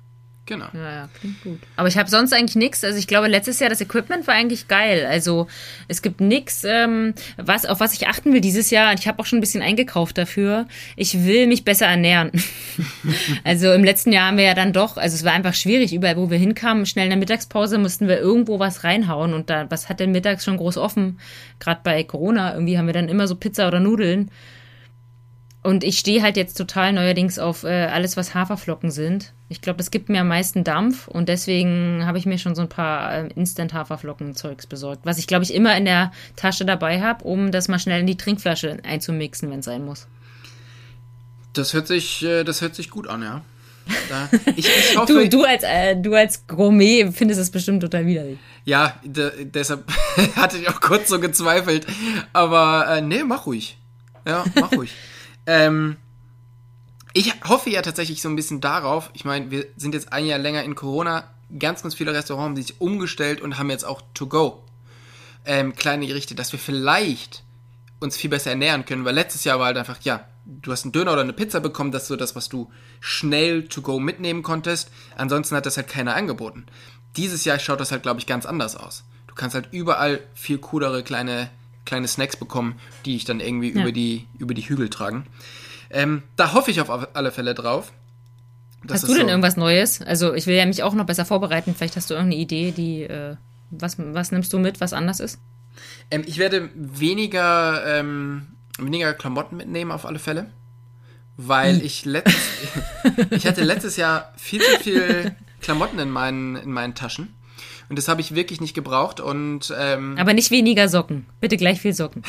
Genau. 0.50 0.66
Ja, 0.74 0.92
ja, 0.92 1.10
klingt 1.20 1.44
gut. 1.44 1.60
Aber 1.76 1.88
ich 1.88 1.98
habe 1.98 2.10
sonst 2.10 2.34
eigentlich 2.34 2.56
nichts. 2.56 2.84
Also 2.84 2.98
ich 2.98 3.06
glaube, 3.06 3.28
letztes 3.28 3.60
Jahr 3.60 3.70
das 3.70 3.82
Equipment 3.82 4.26
war 4.26 4.34
eigentlich 4.34 4.68
geil. 4.68 5.06
Also 5.08 5.46
es 5.88 6.02
gibt 6.02 6.22
nichts, 6.22 6.64
ähm, 6.64 7.14
was, 7.38 7.68
auf 7.68 7.80
was 7.80 7.94
ich 7.94 8.08
achten 8.08 8.34
will 8.34 8.42
dieses 8.42 8.72
Jahr. 8.72 8.90
Und 8.90 9.00
ich 9.00 9.08
habe 9.08 9.20
auch 9.20 9.28
schon 9.28 9.38
ein 9.38 9.42
bisschen 9.42 9.62
eingekauft 9.62 10.18
dafür. 10.18 10.68
Ich 10.96 11.24
will 11.24 11.46
mich 11.46 11.66
besser 11.66 11.86
ernähren. 11.86 12.32
also 13.44 13.72
im 13.72 13.84
letzten 13.84 14.12
Jahr 14.12 14.26
haben 14.26 14.38
wir 14.38 14.46
ja 14.46 14.56
dann 14.56 14.74
doch, 14.74 14.98
also 14.98 15.14
es 15.14 15.24
war 15.24 15.34
einfach 15.34 15.54
schwierig, 15.54 15.94
überall 15.94 16.18
wo 16.18 16.32
wir 16.32 16.40
hinkamen, 16.40 16.88
schnell 16.88 17.06
in 17.06 17.12
der 17.12 17.20
Mittagspause 17.20 17.78
mussten 17.78 18.08
wir 18.08 18.18
irgendwo 18.18 18.58
was 18.58 18.84
reinhauen. 18.84 19.36
Und 19.36 19.52
da, 19.52 19.70
was 19.70 19.88
hat 19.88 20.00
denn 20.00 20.12
mittags 20.12 20.46
schon 20.46 20.58
groß 20.58 20.78
offen? 20.78 21.20
Gerade 21.60 21.82
bei 21.84 22.04
Corona, 22.04 22.56
irgendwie 22.56 22.80
haben 22.80 22.88
wir 22.88 22.94
dann 22.94 23.08
immer 23.08 23.28
so 23.28 23.36
Pizza 23.36 23.68
oder 23.68 23.80
Nudeln. 23.80 24.32
Und 25.62 25.84
ich 25.84 26.00
stehe 26.00 26.22
halt 26.22 26.38
jetzt 26.38 26.58
total 26.58 26.94
neuerdings 26.94 27.38
auf 27.38 27.64
äh, 27.66 27.88
alles, 27.88 28.16
was 28.16 28.34
Haferflocken 28.34 28.92
sind. 28.92 29.34
Ich 29.50 29.60
glaube, 29.62 29.78
das 29.78 29.92
gibt 29.92 30.08
mir 30.08 30.22
am 30.22 30.30
meisten 30.30 30.64
Dampf 30.64 31.08
und 31.10 31.28
deswegen 31.28 32.06
habe 32.06 32.18
ich 32.18 32.26
mir 32.26 32.38
schon 32.38 32.56
so 32.56 32.62
ein 32.62 32.70
paar 32.70 33.14
ähm, 33.14 33.30
Instant-Haferflocken-Zeugs 33.36 34.68
besorgt, 34.68 35.02
was 35.06 35.18
ich, 35.18 35.28
glaube 35.28 35.44
ich, 35.44 35.54
immer 35.54 35.76
in 35.76 35.84
der 35.84 36.14
Tasche 36.38 36.64
dabei 36.64 37.02
habe, 37.02 37.26
um 37.26 37.52
das 37.52 37.68
mal 37.68 37.80
schnell 37.80 38.00
in 38.00 38.08
die 38.08 38.16
Trinkflasche 38.16 38.78
einzumixen, 38.84 39.52
wenn 39.52 39.60
es 39.60 39.66
sein 39.66 39.84
muss. 39.84 40.08
Das 41.54 41.74
hört 41.74 41.88
sich, 41.88 42.24
äh, 42.24 42.46
das 42.46 42.62
hört 42.62 42.76
sich 42.76 42.90
gut 42.90 43.08
an, 43.08 43.22
ja. 43.22 43.42
Da, 44.08 44.30
ich, 44.56 44.68
ich 44.68 44.98
hoffe, 44.98 45.14
Du, 45.14 45.30
du, 45.30 45.44
als, 45.44 45.64
äh, 45.64 45.98
du 45.98 46.14
als 46.14 46.48
Gourmet 46.48 47.12
findest 47.12 47.40
es 47.42 47.52
bestimmt 47.52 47.82
total 47.82 48.06
widerlich. 48.06 48.38
Ja, 48.64 48.96
de, 49.04 49.46
deshalb 49.46 49.92
hatte 50.36 50.58
ich 50.58 50.70
auch 50.70 50.80
kurz 50.80 51.10
so 51.10 51.20
gezweifelt. 51.20 51.86
Aber 52.32 52.88
äh, 52.88 53.02
nee, 53.02 53.24
mach 53.24 53.46
ruhig. 53.46 53.78
Ja, 54.26 54.46
mach 54.56 54.72
ruhig. 54.72 54.92
ähm, 55.50 55.98
ich 57.14 57.34
hoffe 57.44 57.70
ja 57.70 57.82
tatsächlich 57.82 58.22
so 58.22 58.30
ein 58.30 58.36
bisschen 58.36 58.62
darauf. 58.62 59.10
Ich 59.14 59.26
meine, 59.26 59.50
wir 59.50 59.66
sind 59.76 59.96
jetzt 59.96 60.14
ein 60.14 60.26
Jahr 60.26 60.38
länger 60.38 60.64
in 60.64 60.76
Corona. 60.76 61.24
Ganz, 61.58 61.82
ganz 61.82 61.96
viele 61.96 62.14
Restaurants 62.14 62.46
haben 62.46 62.56
sich 62.56 62.80
umgestellt 62.80 63.42
und 63.42 63.58
haben 63.58 63.72
jetzt 63.72 63.84
auch 63.84 64.02
To-Go 64.14 64.64
ähm, 65.46 65.76
kleine 65.76 66.06
Gerichte, 66.06 66.36
dass 66.36 66.52
wir 66.52 66.60
vielleicht 66.60 67.44
uns 68.00 68.16
viel 68.16 68.30
besser 68.30 68.52
ernähren 68.52 68.86
können, 68.86 69.04
weil 69.04 69.16
letztes 69.16 69.44
Jahr 69.44 69.58
war 69.58 69.66
halt 69.66 69.78
einfach, 69.78 70.00
ja, 70.04 70.26
du 70.46 70.72
hast 70.72 70.84
einen 70.84 70.92
Döner 70.92 71.14
oder 71.14 71.22
eine 71.22 71.34
Pizza 71.34 71.60
bekommen, 71.60 71.92
das 71.92 72.04
ist 72.04 72.08
so 72.10 72.16
das, 72.16 72.36
was 72.36 72.50
du 72.50 72.72
schnell 73.00 73.68
to 73.68 73.82
go 73.82 74.00
mitnehmen 74.00 74.44
konntest. 74.44 74.92
Ansonsten 75.18 75.56
hat 75.56 75.66
das 75.66 75.78
halt 75.78 75.88
keiner 75.88 76.16
angeboten. 76.16 76.68
Dieses 77.18 77.44
Jahr 77.44 77.58
schaut 77.58 77.80
das 77.80 77.92
halt, 77.92 78.04
glaube 78.04 78.20
ich, 78.20 78.28
ganz 78.28 78.46
anders 78.46 78.76
aus. 78.76 79.04
Du 79.28 79.34
kannst 79.34 79.56
halt 79.56 79.70
überall 79.72 80.20
viel 80.36 80.60
coolere 80.60 81.04
kleine, 81.04 81.50
kleine 81.90 82.08
Snacks 82.08 82.38
bekommen, 82.38 82.80
die 83.06 83.16
ich 83.16 83.26
dann 83.26 83.40
irgendwie 83.40 83.74
Ja. 83.74 83.82
über, 83.82 83.92
die, 83.92 84.28
über 84.38 84.54
die 84.54 84.62
Hügel 84.62 84.90
tragen. 84.90 85.26
Ähm, 85.90 86.22
da 86.36 86.54
hoffe 86.54 86.70
ich 86.72 86.80
auf 86.82 86.90
alle 87.16 87.32
Fälle 87.32 87.54
drauf. 87.56 87.92
Das 88.84 89.02
Hast 89.02 89.10
du 89.10 89.16
denn 89.16 89.24
so- 89.24 89.30
irgendwas 89.30 89.58
Neues? 89.58 90.02
Also 90.02 90.34
ich 90.36 90.46
will 90.48 90.56
ja 90.56 90.66
mich 90.66 90.84
auch 90.84 90.94
noch 90.94 91.06
besser 91.06 91.26
vorbereiten. 91.26 91.74
Vielleicht 91.76 91.96
hast 91.96 92.10
du 92.10 92.14
irgendeine 92.14 92.42
Idee, 92.42 92.72
die, 92.72 93.04
äh, 93.04 93.36
was, 93.72 93.96
was 93.98 94.32
nimmst 94.32 94.54
du 94.54 94.60
mit, 94.60 94.80
was 94.80 94.94
anders 94.94 95.20
ist? 95.20 95.40
Ähm, 96.12 96.24
ich 96.28 96.38
werde 96.38 96.70
weniger, 96.76 97.84
ähm, 97.86 98.48
weniger 98.78 99.14
Klamotten 99.14 99.58
mitnehmen 99.58 99.92
auf 99.92 100.06
alle 100.06 100.20
Fälle. 100.20 100.52
Weil 101.42 101.82
ich 101.84 102.06
letztes, 102.06 102.36
ich 103.32 103.48
hatte 103.48 103.64
letztes 103.64 103.96
Jahr 103.98 104.34
viel 104.38 104.62
zu 104.62 104.80
viel 104.84 105.36
Klamotten 105.62 105.98
in 106.00 106.10
meinen, 106.10 106.56
in 106.58 106.72
meinen 106.72 106.96
Taschen. 106.96 107.34
Und 107.90 107.98
das 107.98 108.08
habe 108.08 108.22
ich 108.22 108.36
wirklich 108.36 108.62
nicht 108.62 108.76
gebraucht. 108.76 109.20
Und 109.20 109.74
ähm, 109.78 110.16
Aber 110.20 110.34
nicht 110.34 110.52
weniger 110.52 110.88
Socken. 110.90 111.26
Bitte 111.42 111.58
gleich 111.58 111.82
viel 111.82 111.94
Socken. 111.94 112.24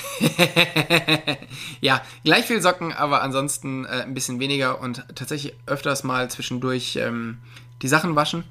ja, 1.80 2.02
gleich 2.24 2.44
viel 2.46 2.60
Socken, 2.62 2.92
aber 2.92 3.22
ansonsten 3.22 3.84
äh, 3.84 4.02
ein 4.02 4.14
bisschen 4.14 4.40
weniger 4.40 4.80
und 4.80 5.04
tatsächlich 5.14 5.54
öfters 5.66 6.04
mal 6.04 6.30
zwischendurch 6.30 6.96
ähm, 6.96 7.38
die 7.82 7.88
Sachen 7.88 8.16
waschen. 8.16 8.44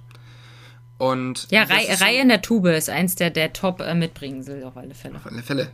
Und 0.98 1.48
Ja, 1.50 1.64
Rei 1.64 1.86
so- 1.96 2.04
Reihe 2.04 2.22
in 2.22 2.28
der 2.30 2.42
Tube 2.42 2.68
ist 2.68 2.90
eins 2.90 3.16
der, 3.16 3.30
der 3.30 3.54
Top-Mitbringsel 3.54 4.64
auf 4.64 4.76
alle 4.78 4.94
Fälle. 4.94 5.16
Auf 5.16 5.26
alle 5.26 5.42
Fälle. 5.44 5.72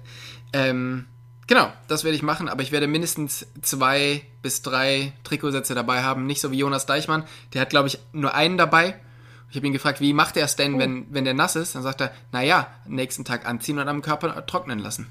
Ähm, 0.54 1.06
genau, 1.48 1.72
das 1.88 2.04
werde 2.04 2.16
ich 2.16 2.22
machen, 2.22 2.48
aber 2.48 2.62
ich 2.62 2.72
werde 2.72 2.88
mindestens 2.88 3.48
zwei 3.62 4.22
bis 4.44 4.62
drei 4.62 5.14
Trikotsätze 5.24 5.74
dabei 5.74 6.04
haben. 6.04 6.28
Nicht 6.28 6.42
so 6.42 6.52
wie 6.52 6.60
Jonas 6.60 6.86
Deichmann, 6.86 7.24
der 7.54 7.62
hat, 7.62 7.72
glaube 7.72 7.88
ich, 7.88 7.98
nur 8.14 8.36
einen 8.36 8.58
dabei. 8.58 8.96
Ich 9.56 9.58
habe 9.58 9.68
ihn 9.68 9.74
gefragt, 9.74 10.02
wie 10.02 10.12
macht 10.12 10.36
er 10.36 10.44
es 10.44 10.58
denn, 10.58 10.78
wenn, 10.80 11.08
wenn 11.12 11.24
der 11.24 11.34
nass 11.34 11.56
ist? 11.56 11.76
Dann 11.76 11.82
sagt 11.82 12.02
er, 12.02 12.12
naja, 12.34 12.68
nächsten 12.86 13.24
Tag 13.24 13.46
anziehen 13.46 13.80
und 13.80 13.88
am 13.88 14.02
Körper 14.02 14.46
trocknen 14.46 14.80
lassen. 14.80 15.08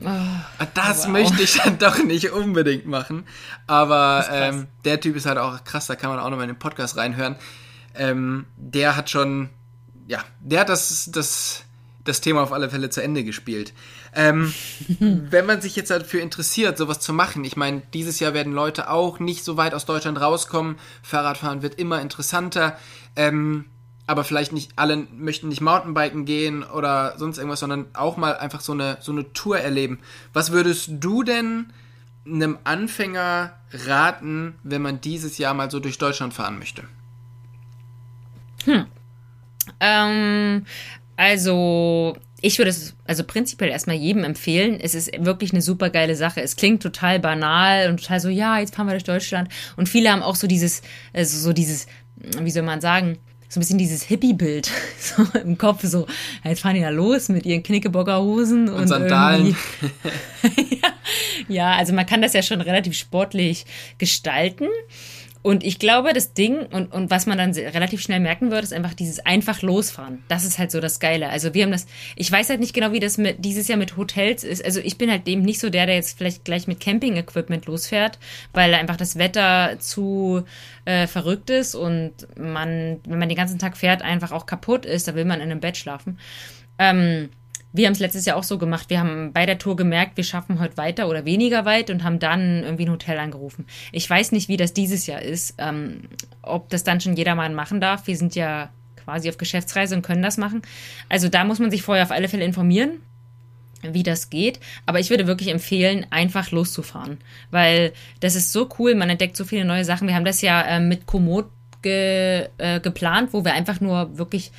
Und 0.00 0.70
das 0.72 1.04
wow. 1.04 1.08
möchte 1.08 1.42
ich 1.42 1.58
dann 1.58 1.76
doch 1.76 2.02
nicht 2.02 2.30
unbedingt 2.30 2.86
machen. 2.86 3.26
Aber 3.66 4.24
ähm, 4.32 4.68
der 4.86 5.02
Typ 5.02 5.16
ist 5.16 5.26
halt 5.26 5.36
auch 5.36 5.64
krass, 5.64 5.86
da 5.86 5.96
kann 5.96 6.08
man 6.08 6.18
auch 6.18 6.30
noch 6.30 6.38
mal 6.38 6.44
in 6.44 6.48
den 6.48 6.58
Podcast 6.58 6.96
reinhören. 6.96 7.36
Ähm, 7.94 8.46
der 8.56 8.96
hat 8.96 9.10
schon, 9.10 9.50
ja, 10.06 10.24
der 10.40 10.60
hat 10.60 10.70
das, 10.70 11.10
das, 11.12 11.64
das 12.08 12.20
Thema 12.20 12.42
auf 12.42 12.52
alle 12.52 12.70
Fälle 12.70 12.90
zu 12.90 13.02
Ende 13.02 13.24
gespielt. 13.24 13.72
Ähm, 14.14 14.52
wenn 14.98 15.46
man 15.46 15.60
sich 15.60 15.76
jetzt 15.76 15.90
dafür 15.90 16.22
interessiert, 16.22 16.78
sowas 16.78 17.00
zu 17.00 17.12
machen, 17.12 17.44
ich 17.44 17.56
meine, 17.56 17.82
dieses 17.94 18.20
Jahr 18.20 18.34
werden 18.34 18.52
Leute 18.52 18.90
auch 18.90 19.20
nicht 19.20 19.44
so 19.44 19.56
weit 19.56 19.74
aus 19.74 19.86
Deutschland 19.86 20.20
rauskommen. 20.20 20.76
Fahrradfahren 21.02 21.62
wird 21.62 21.76
immer 21.76 22.00
interessanter. 22.00 22.76
Ähm, 23.16 23.66
aber 24.06 24.24
vielleicht 24.24 24.52
nicht 24.52 24.72
alle 24.76 24.96
möchten 24.96 25.48
nicht 25.48 25.60
Mountainbiken 25.60 26.24
gehen 26.24 26.62
oder 26.62 27.18
sonst 27.18 27.36
irgendwas, 27.36 27.60
sondern 27.60 27.86
auch 27.92 28.16
mal 28.16 28.36
einfach 28.38 28.62
so 28.62 28.72
eine, 28.72 28.96
so 29.00 29.12
eine 29.12 29.32
Tour 29.34 29.58
erleben. 29.58 29.98
Was 30.32 30.50
würdest 30.50 30.88
du 30.92 31.22
denn 31.22 31.72
einem 32.24 32.58
Anfänger 32.64 33.52
raten, 33.86 34.54
wenn 34.62 34.80
man 34.80 35.02
dieses 35.02 35.36
Jahr 35.36 35.52
mal 35.52 35.70
so 35.70 35.78
durch 35.78 35.98
Deutschland 35.98 36.32
fahren 36.32 36.58
möchte? 36.58 36.84
Ähm, 39.80 40.64
also, 41.18 42.16
ich 42.40 42.58
würde 42.58 42.70
es 42.70 42.94
also 43.04 43.24
prinzipiell 43.24 43.70
erstmal 43.70 43.96
jedem 43.96 44.22
empfehlen. 44.22 44.78
Es 44.80 44.94
ist 44.94 45.10
wirklich 45.18 45.52
eine 45.52 45.62
super 45.62 45.90
geile 45.90 46.14
Sache. 46.14 46.40
Es 46.40 46.54
klingt 46.54 46.80
total 46.80 47.18
banal 47.18 47.90
und 47.90 47.96
total 47.98 48.20
so, 48.20 48.28
ja, 48.28 48.60
jetzt 48.60 48.76
fahren 48.76 48.86
wir 48.86 48.92
durch 48.92 49.02
Deutschland. 49.02 49.48
Und 49.76 49.88
viele 49.88 50.12
haben 50.12 50.22
auch 50.22 50.36
so 50.36 50.46
dieses, 50.46 50.80
also 51.12 51.36
so 51.36 51.52
dieses, 51.52 51.88
wie 52.40 52.52
soll 52.52 52.62
man 52.62 52.80
sagen, 52.80 53.18
so 53.48 53.58
ein 53.58 53.62
bisschen 53.62 53.78
dieses 53.78 54.04
Hippie-Bild 54.04 54.70
so 55.00 55.26
im 55.40 55.58
Kopf, 55.58 55.82
so, 55.82 56.06
jetzt 56.44 56.60
fahren 56.60 56.76
die 56.76 56.82
da 56.82 56.90
los 56.90 57.28
mit 57.30 57.44
ihren 57.46 57.64
Knickerbockerhosen 57.64 58.68
und, 58.68 58.82
und 58.82 58.86
Sandalen. 58.86 59.56
ja, 60.70 60.88
ja, 61.48 61.72
also 61.72 61.94
man 61.94 62.06
kann 62.06 62.22
das 62.22 62.32
ja 62.32 62.44
schon 62.44 62.60
relativ 62.60 62.94
sportlich 62.94 63.66
gestalten. 63.98 64.68
Und 65.42 65.64
ich 65.64 65.78
glaube, 65.78 66.12
das 66.12 66.34
Ding 66.34 66.66
und, 66.66 66.92
und 66.92 67.10
was 67.10 67.26
man 67.26 67.38
dann 67.38 67.52
relativ 67.52 68.00
schnell 68.00 68.20
merken 68.20 68.50
wird, 68.50 68.64
ist 68.64 68.72
einfach 68.72 68.94
dieses 68.94 69.24
einfach 69.24 69.62
losfahren. 69.62 70.22
Das 70.28 70.44
ist 70.44 70.58
halt 70.58 70.70
so 70.70 70.80
das 70.80 70.98
Geile. 71.00 71.28
Also 71.28 71.54
wir 71.54 71.64
haben 71.64 71.70
das, 71.70 71.86
ich 72.16 72.30
weiß 72.30 72.50
halt 72.50 72.60
nicht 72.60 72.74
genau, 72.74 72.92
wie 72.92 73.00
das 73.00 73.18
mit, 73.18 73.44
dieses 73.44 73.68
Jahr 73.68 73.78
mit 73.78 73.96
Hotels 73.96 74.42
ist. 74.42 74.64
Also 74.64 74.80
ich 74.80 74.98
bin 74.98 75.10
halt 75.10 75.28
eben 75.28 75.42
nicht 75.42 75.60
so 75.60 75.70
der, 75.70 75.86
der 75.86 75.94
jetzt 75.94 76.18
vielleicht 76.18 76.44
gleich 76.44 76.66
mit 76.66 76.80
Camping-Equipment 76.80 77.66
losfährt, 77.66 78.18
weil 78.52 78.74
einfach 78.74 78.96
das 78.96 79.16
Wetter 79.16 79.78
zu 79.78 80.42
äh, 80.84 81.06
verrückt 81.06 81.50
ist 81.50 81.74
und 81.74 82.12
man, 82.36 83.00
wenn 83.06 83.18
man 83.18 83.28
den 83.28 83.38
ganzen 83.38 83.58
Tag 83.58 83.76
fährt, 83.76 84.02
einfach 84.02 84.32
auch 84.32 84.46
kaputt 84.46 84.86
ist, 84.86 85.06
da 85.06 85.14
will 85.14 85.24
man 85.24 85.40
in 85.40 85.50
einem 85.50 85.60
Bett 85.60 85.76
schlafen. 85.76 86.18
Ähm, 86.78 87.30
wir 87.72 87.86
haben 87.86 87.92
es 87.92 87.98
letztes 87.98 88.24
Jahr 88.24 88.36
auch 88.36 88.44
so 88.44 88.58
gemacht. 88.58 88.88
Wir 88.88 89.00
haben 89.00 89.32
bei 89.32 89.46
der 89.46 89.58
Tour 89.58 89.76
gemerkt, 89.76 90.16
wir 90.16 90.24
schaffen 90.24 90.58
heute 90.58 90.76
weiter 90.76 91.08
oder 91.08 91.24
weniger 91.24 91.64
weit 91.64 91.90
und 91.90 92.02
haben 92.02 92.18
dann 92.18 92.62
irgendwie 92.62 92.86
ein 92.86 92.90
Hotel 92.90 93.18
angerufen. 93.18 93.66
Ich 93.92 94.08
weiß 94.08 94.32
nicht, 94.32 94.48
wie 94.48 94.56
das 94.56 94.72
dieses 94.72 95.06
Jahr 95.06 95.22
ist, 95.22 95.54
ähm, 95.58 96.02
ob 96.42 96.70
das 96.70 96.84
dann 96.84 97.00
schon 97.00 97.16
jedermann 97.16 97.54
machen 97.54 97.80
darf. 97.80 98.06
Wir 98.06 98.16
sind 98.16 98.34
ja 98.34 98.70
quasi 99.04 99.28
auf 99.28 99.38
Geschäftsreise 99.38 99.94
und 99.94 100.02
können 100.02 100.22
das 100.22 100.38
machen. 100.38 100.62
Also 101.08 101.28
da 101.28 101.44
muss 101.44 101.58
man 101.58 101.70
sich 101.70 101.82
vorher 101.82 102.04
auf 102.04 102.10
alle 102.10 102.28
Fälle 102.28 102.44
informieren 102.44 103.00
wie 103.82 104.02
das 104.02 104.30
geht. 104.30 104.60
Aber 104.86 104.98
ich 104.98 105.10
würde 105.10 105.26
wirklich 105.26 105.50
empfehlen, 105.50 106.06
einfach 106.10 106.50
loszufahren, 106.50 107.18
weil 107.50 107.92
das 108.20 108.34
ist 108.34 108.52
so 108.52 108.68
cool. 108.78 108.94
Man 108.94 109.10
entdeckt 109.10 109.36
so 109.36 109.44
viele 109.44 109.64
neue 109.64 109.84
Sachen. 109.84 110.08
Wir 110.08 110.14
haben 110.14 110.24
das 110.24 110.42
ja 110.42 110.62
äh, 110.62 110.80
mit 110.80 111.06
Komoot 111.06 111.46
ge, 111.82 112.48
äh, 112.58 112.80
geplant, 112.80 113.32
wo 113.32 113.44
wir 113.44 113.52
einfach 113.52 113.80
nur 113.80 114.18
wirklich 114.18 114.50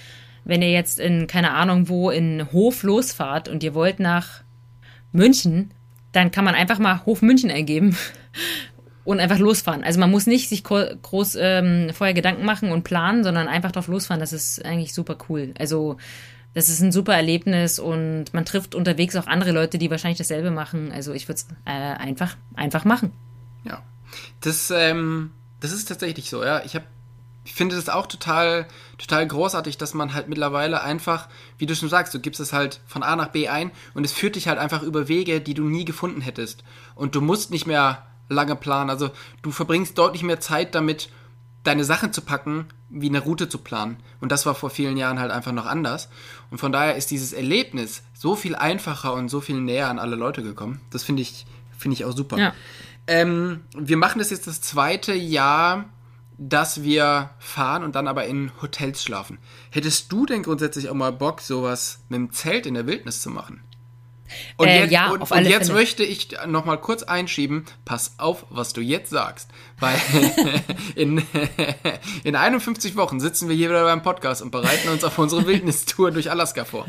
wenn 0.50 0.62
ihr 0.62 0.72
jetzt 0.72 1.00
in, 1.00 1.28
keine 1.28 1.52
Ahnung 1.52 1.90
wo, 1.90 2.10
in 2.10 2.52
Hof 2.52 2.84
losfahrt 2.84 3.48
und 3.48 3.64
ihr 3.64 3.74
wollt 3.74 4.00
nach 4.00 4.42
München, 5.12 5.72
dann 6.12 6.32
kann 6.32 6.46
man 6.46 6.56
einfach 6.56 6.80
mal 6.80 7.06
Hof 7.06 7.22
München 7.22 7.52
eingeben 7.52 7.96
und 9.04 9.20
einfach 9.20 9.40
losfahren. 9.40 9.84
Also 9.84 10.00
man 10.00 10.12
muss 10.12 10.28
nicht 10.28 10.50
sich 10.50 10.64
groß 10.64 11.38
ähm, 11.40 11.92
vorher 11.94 12.14
Gedanken 12.14 12.46
machen 12.46 12.72
und 12.72 12.84
planen, 12.84 13.24
sondern 13.24 13.48
einfach 13.48 13.72
drauf 13.72 13.88
losfahren. 13.88 14.20
Das 14.20 14.34
ist 14.34 14.66
eigentlich 14.66 14.94
super 14.94 15.18
cool. 15.30 15.54
Also 15.58 15.98
das 16.54 16.70
ist 16.70 16.82
ein 16.82 16.92
super 16.92 17.14
Erlebnis 17.14 17.78
und 17.80 18.34
man 18.34 18.46
trifft 18.46 18.74
unterwegs 18.74 19.16
auch 19.16 19.28
andere 19.28 19.52
Leute, 19.52 19.78
die 19.78 19.92
wahrscheinlich 19.92 20.18
dasselbe 20.18 20.52
machen. 20.52 20.92
Also 20.92 21.14
ich 21.14 21.28
würde 21.28 21.42
es 21.42 21.48
äh, 21.66 21.72
einfach, 21.72 22.36
einfach 22.56 22.86
machen. 22.86 23.12
Ja, 23.64 23.84
das, 24.42 24.72
ähm, 24.76 25.32
das 25.60 25.72
ist 25.72 25.88
tatsächlich 25.88 26.30
so. 26.30 26.44
Ja, 26.44 26.64
ich 26.66 26.74
habe 26.76 26.86
ich 27.44 27.54
finde 27.54 27.76
es 27.76 27.90
auch 27.90 28.08
total, 28.08 28.68
total 28.98 29.28
großartig, 29.28 29.78
dass 29.78 29.94
man 29.94 30.14
halt 30.14 30.28
mittlerweile 30.28 30.82
einfach, 30.82 31.28
wie 31.58 31.66
du 31.66 31.76
schon 31.76 31.90
sagst, 31.90 32.14
du 32.14 32.20
gibst 32.20 32.40
es 32.40 32.54
halt 32.54 32.82
von 32.86 33.02
A 33.04 33.16
nach 33.16 33.30
B 33.30 33.48
ein 33.48 33.72
und 33.94 34.06
es 34.06 34.14
führt 34.14 34.36
dich 34.36 34.48
halt 34.48 34.60
einfach 34.60 34.84
über 34.84 35.08
Wege, 35.08 35.42
die 35.42 35.54
du 35.54 35.64
nie 35.64 35.86
gefunden 35.86 36.22
hättest. 36.22 36.64
Und 36.96 37.16
du 37.16 37.22
musst 37.22 37.50
nicht 37.52 37.66
mehr 37.66 38.06
lange 38.28 38.56
planen. 38.56 38.90
Also 38.90 39.10
du 39.42 39.52
verbringst 39.52 39.98
deutlich 39.98 40.24
mehr 40.24 40.40
Zeit 40.40 40.76
damit, 40.76 41.10
deine 41.64 41.84
Sachen 41.84 42.14
zu 42.14 42.22
packen, 42.22 42.68
wie 42.90 43.10
eine 43.10 43.20
Route 43.20 43.50
zu 43.50 43.58
planen. 43.58 43.98
Und 44.22 44.32
das 44.32 44.46
war 44.46 44.56
vor 44.56 44.70
vielen 44.70 44.98
Jahren 44.98 45.20
halt 45.20 45.32
einfach 45.32 45.52
noch 45.52 45.66
anders. 45.66 46.10
Und 46.52 46.60
von 46.60 46.72
daher 46.72 46.96
ist 46.96 47.12
dieses 47.12 47.34
Erlebnis 47.34 48.04
so 48.14 48.36
viel 48.36 48.56
einfacher 48.56 49.14
und 49.14 49.30
so 49.30 49.42
viel 49.42 49.60
näher 49.60 49.90
an 49.90 50.00
alle 50.00 50.16
Leute 50.16 50.44
gekommen. 50.44 50.82
Das 50.92 51.04
finde 51.04 51.22
ich, 51.22 51.46
finde 51.78 51.96
ich 51.96 52.06
auch 52.06 52.16
super. 52.16 52.38
Ja. 52.38 52.54
Ähm, 53.08 53.62
wir 53.76 53.98
machen 53.98 54.20
das 54.20 54.30
jetzt 54.30 54.48
das 54.48 54.62
zweite 54.62 55.14
Jahr 55.14 55.86
dass 56.40 56.84
wir 56.84 57.32
fahren 57.38 57.84
und 57.84 57.96
dann 57.96 58.08
aber 58.08 58.26
in 58.26 58.52
Hotels 58.62 59.04
schlafen. 59.04 59.40
Hättest 59.72 60.12
du 60.12 60.26
denn 60.26 60.42
grundsätzlich 60.42 60.90
auch 60.90 60.94
mal 60.94 61.12
Bock, 61.12 61.42
sowas 61.42 62.00
mit 62.08 62.18
dem 62.18 62.32
Zelt 62.32 62.66
in 62.66 62.76
der 62.76 62.88
Wildnis 62.88 63.22
zu 63.22 63.30
machen? 63.30 63.62
Und 64.58 64.68
äh, 64.68 64.82
jetzt, 64.82 64.92
ja, 64.92 65.10
und, 65.10 65.30
und 65.30 65.46
jetzt 65.46 65.68
Fälle. 65.68 65.80
möchte 65.80 66.04
ich 66.04 66.30
noch 66.48 66.64
mal 66.64 66.78
kurz 66.78 67.04
einschieben, 67.04 67.66
pass 67.84 68.14
auf, 68.20 68.46
was 68.50 68.74
du 68.74 68.82
jetzt 68.82 69.10
sagst. 69.10 69.50
Weil 69.80 70.00
in, 70.96 71.24
in 72.24 72.36
51 72.36 72.96
Wochen 72.96 73.20
sitzen 73.20 73.50
wir 73.50 73.56
hier 73.56 73.70
wieder 73.70 73.84
beim 73.84 74.02
Podcast 74.02 74.42
und 74.42 74.52
bereiten 74.52 74.90
uns 74.90 75.04
auf 75.04 75.18
unsere 75.18 75.46
Wildnistour 75.46 76.12
durch 76.12 76.32
Alaska 76.32 76.64
vor. 76.64 76.86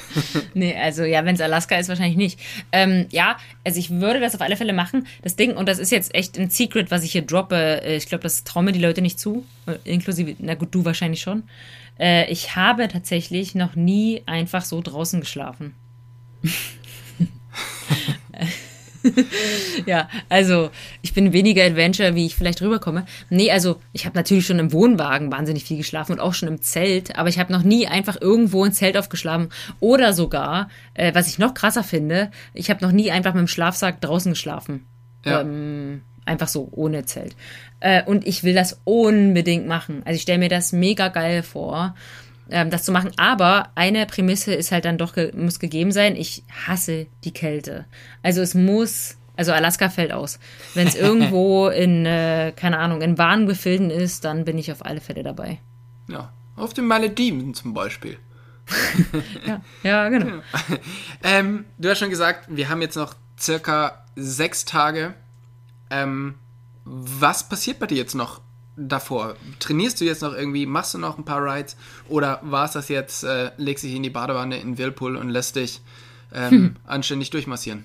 nee, 0.54 0.74
also 0.76 1.04
ja, 1.04 1.24
wenn 1.24 1.34
es 1.34 1.40
Alaska 1.40 1.76
ist, 1.76 1.88
wahrscheinlich 1.88 2.16
nicht. 2.16 2.40
Ähm, 2.72 3.06
ja, 3.10 3.36
also 3.64 3.78
ich 3.78 3.90
würde 3.90 4.20
das 4.20 4.34
auf 4.34 4.40
alle 4.40 4.56
Fälle 4.56 4.72
machen. 4.72 5.06
Das 5.22 5.36
Ding, 5.36 5.56
und 5.56 5.68
das 5.68 5.78
ist 5.78 5.92
jetzt 5.92 6.14
echt 6.14 6.38
ein 6.38 6.50
Secret, 6.50 6.90
was 6.90 7.04
ich 7.04 7.12
hier 7.12 7.22
droppe. 7.22 7.82
Äh, 7.82 7.96
ich 7.96 8.06
glaube, 8.06 8.22
das 8.22 8.44
trauen 8.44 8.64
mir 8.64 8.72
die 8.72 8.80
Leute 8.80 9.02
nicht 9.02 9.18
zu. 9.18 9.44
Äh, 9.66 9.76
inklusive, 9.84 10.34
na 10.38 10.54
gut, 10.54 10.74
du 10.74 10.84
wahrscheinlich 10.84 11.20
schon. 11.20 11.44
Äh, 11.98 12.30
ich 12.30 12.56
habe 12.56 12.88
tatsächlich 12.88 13.54
noch 13.54 13.74
nie 13.76 14.22
einfach 14.26 14.64
so 14.64 14.80
draußen 14.80 15.20
geschlafen. 15.20 15.74
ja, 19.86 20.08
also 20.28 20.70
ich 21.02 21.14
bin 21.14 21.32
weniger 21.32 21.64
Adventure, 21.64 22.14
wie 22.14 22.26
ich 22.26 22.36
vielleicht 22.36 22.62
rüberkomme. 22.62 23.04
Nee, 23.30 23.50
also 23.50 23.80
ich 23.92 24.06
habe 24.06 24.16
natürlich 24.16 24.46
schon 24.46 24.58
im 24.58 24.72
Wohnwagen 24.72 25.32
wahnsinnig 25.32 25.64
viel 25.64 25.76
geschlafen 25.76 26.12
und 26.12 26.20
auch 26.20 26.34
schon 26.34 26.48
im 26.48 26.62
Zelt, 26.62 27.16
aber 27.16 27.28
ich 27.28 27.38
habe 27.38 27.52
noch 27.52 27.62
nie 27.62 27.86
einfach 27.86 28.20
irgendwo 28.20 28.64
ein 28.64 28.72
Zelt 28.72 28.96
aufgeschlafen 28.96 29.48
oder 29.80 30.12
sogar, 30.12 30.68
äh, 30.94 31.14
was 31.14 31.28
ich 31.28 31.38
noch 31.38 31.54
krasser 31.54 31.84
finde, 31.84 32.30
ich 32.54 32.70
habe 32.70 32.84
noch 32.84 32.92
nie 32.92 33.10
einfach 33.10 33.34
mit 33.34 33.40
dem 33.40 33.48
Schlafsack 33.48 34.00
draußen 34.00 34.32
geschlafen. 34.32 34.86
Ja. 35.24 35.40
Ähm, 35.40 36.02
einfach 36.24 36.48
so, 36.48 36.68
ohne 36.72 37.04
Zelt. 37.04 37.36
Äh, 37.80 38.04
und 38.04 38.26
ich 38.26 38.44
will 38.44 38.54
das 38.54 38.80
unbedingt 38.84 39.66
machen. 39.66 40.02
Also 40.04 40.16
ich 40.16 40.22
stelle 40.22 40.38
mir 40.38 40.48
das 40.48 40.72
mega 40.72 41.08
geil 41.08 41.42
vor 41.42 41.94
ähm, 42.52 42.70
das 42.70 42.84
zu 42.84 42.92
machen. 42.92 43.12
Aber 43.16 43.70
eine 43.74 44.06
Prämisse 44.06 44.54
ist 44.54 44.72
halt 44.72 44.84
dann 44.84 44.98
doch, 44.98 45.14
ge 45.14 45.32
muss 45.34 45.58
gegeben 45.58 45.90
sein. 45.90 46.16
Ich 46.16 46.44
hasse 46.66 47.06
die 47.24 47.32
Kälte. 47.32 47.86
Also 48.22 48.40
es 48.40 48.54
muss, 48.54 49.16
also 49.36 49.52
Alaska 49.52 49.88
fällt 49.88 50.12
aus. 50.12 50.38
Wenn 50.74 50.86
es 50.86 50.94
irgendwo 51.06 51.68
in, 51.68 52.06
äh, 52.06 52.52
keine 52.54 52.78
Ahnung, 52.78 53.00
in 53.00 53.18
warmen 53.18 53.46
Gefilden 53.46 53.90
ist, 53.90 54.24
dann 54.24 54.44
bin 54.44 54.58
ich 54.58 54.70
auf 54.70 54.84
alle 54.84 55.00
Fälle 55.00 55.22
dabei. 55.22 55.58
Ja, 56.08 56.32
auf 56.56 56.74
den 56.74 56.86
Malediven 56.86 57.54
zum 57.54 57.74
Beispiel. 57.74 58.18
ja, 59.46 59.60
ja, 59.82 60.08
genau. 60.08 60.26
Ja. 60.26 60.42
Ähm, 61.24 61.64
du 61.78 61.88
hast 61.88 61.98
schon 61.98 62.10
gesagt, 62.10 62.46
wir 62.48 62.68
haben 62.68 62.82
jetzt 62.82 62.96
noch 62.96 63.14
circa 63.38 64.04
sechs 64.16 64.64
Tage. 64.64 65.14
Ähm, 65.90 66.34
was 66.84 67.48
passiert 67.48 67.78
bei 67.78 67.86
dir 67.86 67.96
jetzt 67.96 68.14
noch 68.14 68.40
davor? 68.76 69.36
Trainierst 69.58 70.00
du 70.00 70.04
jetzt 70.04 70.22
noch 70.22 70.34
irgendwie, 70.34 70.66
machst 70.66 70.94
du 70.94 70.98
noch 70.98 71.18
ein 71.18 71.24
paar 71.24 71.44
Rides 71.44 71.76
oder 72.08 72.40
war 72.42 72.64
es 72.64 72.72
das 72.72 72.88
jetzt, 72.88 73.24
äh, 73.24 73.50
legst 73.56 73.84
dich 73.84 73.94
in 73.94 74.02
die 74.02 74.10
Badewanne 74.10 74.58
in 74.58 74.78
Whirlpool 74.78 75.16
und 75.16 75.28
lässt 75.28 75.56
dich 75.56 75.80
ähm, 76.34 76.50
hm. 76.50 76.76
anständig 76.84 77.30
durchmassieren? 77.30 77.84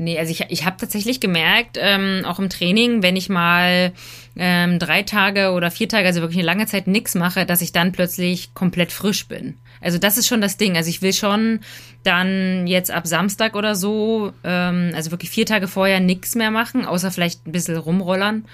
Nee, 0.00 0.18
also 0.18 0.32
ich, 0.32 0.46
ich 0.48 0.64
habe 0.64 0.78
tatsächlich 0.78 1.20
gemerkt, 1.20 1.76
ähm, 1.78 2.22
auch 2.24 2.38
im 2.38 2.48
Training, 2.48 3.02
wenn 3.02 3.16
ich 3.16 3.28
mal 3.28 3.92
ähm, 4.34 4.78
drei 4.78 5.02
Tage 5.02 5.50
oder 5.50 5.70
vier 5.70 5.90
Tage, 5.90 6.06
also 6.06 6.22
wirklich 6.22 6.38
eine 6.38 6.46
lange 6.46 6.64
Zeit 6.64 6.86
nichts 6.86 7.14
mache, 7.14 7.44
dass 7.44 7.60
ich 7.60 7.72
dann 7.72 7.92
plötzlich 7.92 8.54
komplett 8.54 8.92
frisch 8.92 9.28
bin. 9.28 9.58
Also 9.82 9.98
das 9.98 10.16
ist 10.16 10.26
schon 10.26 10.40
das 10.40 10.56
Ding. 10.56 10.78
Also 10.78 10.88
ich 10.88 11.02
will 11.02 11.12
schon 11.12 11.60
dann 12.02 12.66
jetzt 12.66 12.90
ab 12.90 13.06
Samstag 13.06 13.54
oder 13.54 13.74
so, 13.74 14.32
ähm, 14.42 14.92
also 14.94 15.10
wirklich 15.10 15.28
vier 15.28 15.44
Tage 15.44 15.68
vorher 15.68 16.00
nichts 16.00 16.34
mehr 16.34 16.50
machen, 16.50 16.86
außer 16.86 17.10
vielleicht 17.10 17.46
ein 17.46 17.52
bisschen 17.52 17.76
rumrollern. 17.76 18.46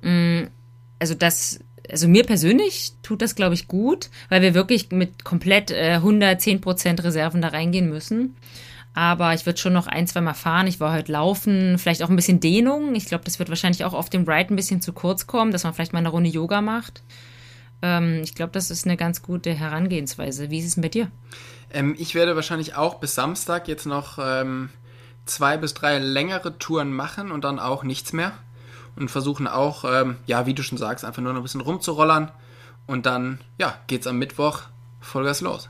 Mm, 0.00 0.44
also 0.98 1.14
das, 1.14 1.60
also 1.90 2.08
mir 2.08 2.24
persönlich 2.24 2.92
tut 3.02 3.22
das, 3.22 3.34
glaube 3.34 3.54
ich, 3.54 3.68
gut, 3.68 4.10
weil 4.28 4.42
wir 4.42 4.54
wirklich 4.54 4.90
mit 4.90 5.24
komplett 5.24 5.70
äh, 5.70 5.94
110 5.94 6.60
Prozent 6.60 7.02
Reserven 7.02 7.42
da 7.42 7.48
reingehen 7.48 7.88
müssen. 7.88 8.36
Aber 8.94 9.32
ich 9.32 9.46
würde 9.46 9.60
schon 9.60 9.72
noch 9.72 9.86
ein, 9.86 10.06
zwei 10.06 10.20
Mal 10.20 10.34
fahren. 10.34 10.66
Ich 10.66 10.80
war 10.80 10.92
heute 10.92 11.12
laufen, 11.12 11.78
vielleicht 11.78 12.02
auch 12.02 12.10
ein 12.10 12.16
bisschen 12.16 12.40
Dehnung. 12.40 12.94
Ich 12.94 13.06
glaube, 13.06 13.24
das 13.24 13.38
wird 13.38 13.48
wahrscheinlich 13.48 13.84
auch 13.84 13.94
auf 13.94 14.10
dem 14.10 14.28
Ride 14.28 14.52
ein 14.52 14.56
bisschen 14.56 14.80
zu 14.80 14.92
kurz 14.92 15.26
kommen, 15.26 15.52
dass 15.52 15.64
man 15.64 15.72
vielleicht 15.72 15.92
mal 15.92 16.00
eine 16.00 16.08
Runde 16.08 16.30
Yoga 16.30 16.60
macht. 16.60 17.02
Ähm, 17.80 18.22
ich 18.24 18.34
glaube, 18.34 18.52
das 18.52 18.70
ist 18.70 18.86
eine 18.86 18.96
ganz 18.96 19.22
gute 19.22 19.54
Herangehensweise. 19.54 20.50
Wie 20.50 20.58
ist 20.58 20.66
es 20.66 20.80
bei 20.80 20.88
dir? 20.88 21.10
Ähm, 21.72 21.94
ich 21.98 22.14
werde 22.14 22.34
wahrscheinlich 22.34 22.74
auch 22.74 22.96
bis 22.96 23.14
Samstag 23.14 23.68
jetzt 23.68 23.86
noch 23.86 24.18
ähm, 24.20 24.70
zwei 25.26 25.56
bis 25.58 25.74
drei 25.74 25.98
längere 25.98 26.58
Touren 26.58 26.92
machen 26.92 27.30
und 27.30 27.44
dann 27.44 27.58
auch 27.58 27.84
nichts 27.84 28.12
mehr 28.12 28.32
und 28.98 29.10
versuchen 29.10 29.46
auch, 29.46 29.84
ähm, 29.84 30.16
ja, 30.26 30.46
wie 30.46 30.54
du 30.54 30.62
schon 30.62 30.78
sagst, 30.78 31.04
einfach 31.04 31.22
nur 31.22 31.32
noch 31.32 31.40
ein 31.40 31.42
bisschen 31.42 31.60
rumzurollern. 31.60 32.30
Und 32.86 33.06
dann, 33.06 33.40
ja, 33.58 33.76
geht's 33.86 34.06
am 34.06 34.18
Mittwoch 34.18 34.62
Vollgas 35.00 35.40
los. 35.40 35.68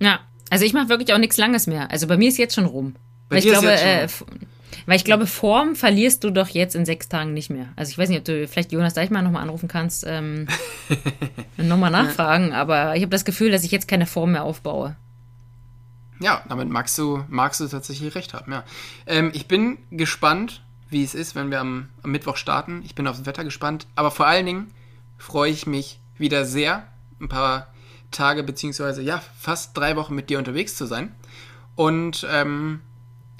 Ja, 0.00 0.20
also 0.50 0.64
ich 0.64 0.72
mache 0.72 0.88
wirklich 0.88 1.12
auch 1.14 1.18
nichts 1.18 1.36
Langes 1.36 1.66
mehr. 1.66 1.90
Also 1.90 2.06
bei 2.06 2.16
mir 2.16 2.28
ist 2.28 2.38
jetzt 2.38 2.54
schon 2.54 2.66
rum. 2.66 2.94
Bei 3.28 3.40
dir 3.40 3.52
ich 3.52 3.58
glaube, 3.58 3.72
äh, 3.72 4.08
Weil 4.86 4.96
ich 4.96 5.04
glaube, 5.04 5.26
Form 5.26 5.74
verlierst 5.74 6.24
du 6.24 6.30
doch 6.30 6.48
jetzt 6.48 6.74
in 6.74 6.84
sechs 6.84 7.08
Tagen 7.08 7.34
nicht 7.34 7.50
mehr. 7.50 7.68
Also 7.76 7.90
ich 7.90 7.98
weiß 7.98 8.08
nicht, 8.08 8.18
ob 8.18 8.24
du 8.24 8.46
vielleicht 8.46 8.72
Jonas 8.72 8.94
Deichmann 8.94 9.24
nochmal 9.24 9.42
anrufen 9.42 9.68
kannst, 9.68 10.04
ähm, 10.06 10.48
nochmal 11.56 11.90
nachfragen, 11.90 12.52
aber 12.52 12.96
ich 12.96 13.02
habe 13.02 13.10
das 13.10 13.24
Gefühl, 13.24 13.50
dass 13.50 13.64
ich 13.64 13.70
jetzt 13.70 13.88
keine 13.88 14.06
Form 14.06 14.32
mehr 14.32 14.44
aufbaue. 14.44 14.96
Ja, 16.20 16.42
damit 16.48 16.68
magst 16.68 16.96
du, 16.98 17.24
magst 17.28 17.60
du 17.60 17.66
tatsächlich 17.66 18.14
recht 18.14 18.34
haben, 18.34 18.52
ja. 18.52 18.64
Ähm, 19.06 19.30
ich 19.34 19.46
bin 19.46 19.78
gespannt, 19.90 20.62
wie 20.92 21.02
es 21.02 21.14
ist, 21.14 21.34
wenn 21.34 21.50
wir 21.50 21.60
am, 21.60 21.88
am 22.02 22.10
Mittwoch 22.10 22.36
starten. 22.36 22.82
Ich 22.84 22.94
bin 22.94 23.06
aufs 23.06 23.26
Wetter 23.26 23.44
gespannt, 23.44 23.86
aber 23.96 24.10
vor 24.10 24.26
allen 24.26 24.46
Dingen 24.46 24.70
freue 25.18 25.50
ich 25.50 25.66
mich 25.66 25.98
wieder 26.18 26.44
sehr, 26.44 26.86
ein 27.20 27.28
paar 27.28 27.72
Tage 28.10 28.42
beziehungsweise 28.42 29.02
ja, 29.02 29.22
fast 29.38 29.76
drei 29.76 29.96
Wochen 29.96 30.14
mit 30.14 30.30
dir 30.30 30.38
unterwegs 30.38 30.76
zu 30.76 30.86
sein. 30.86 31.14
Und 31.74 32.26
ähm, 32.30 32.80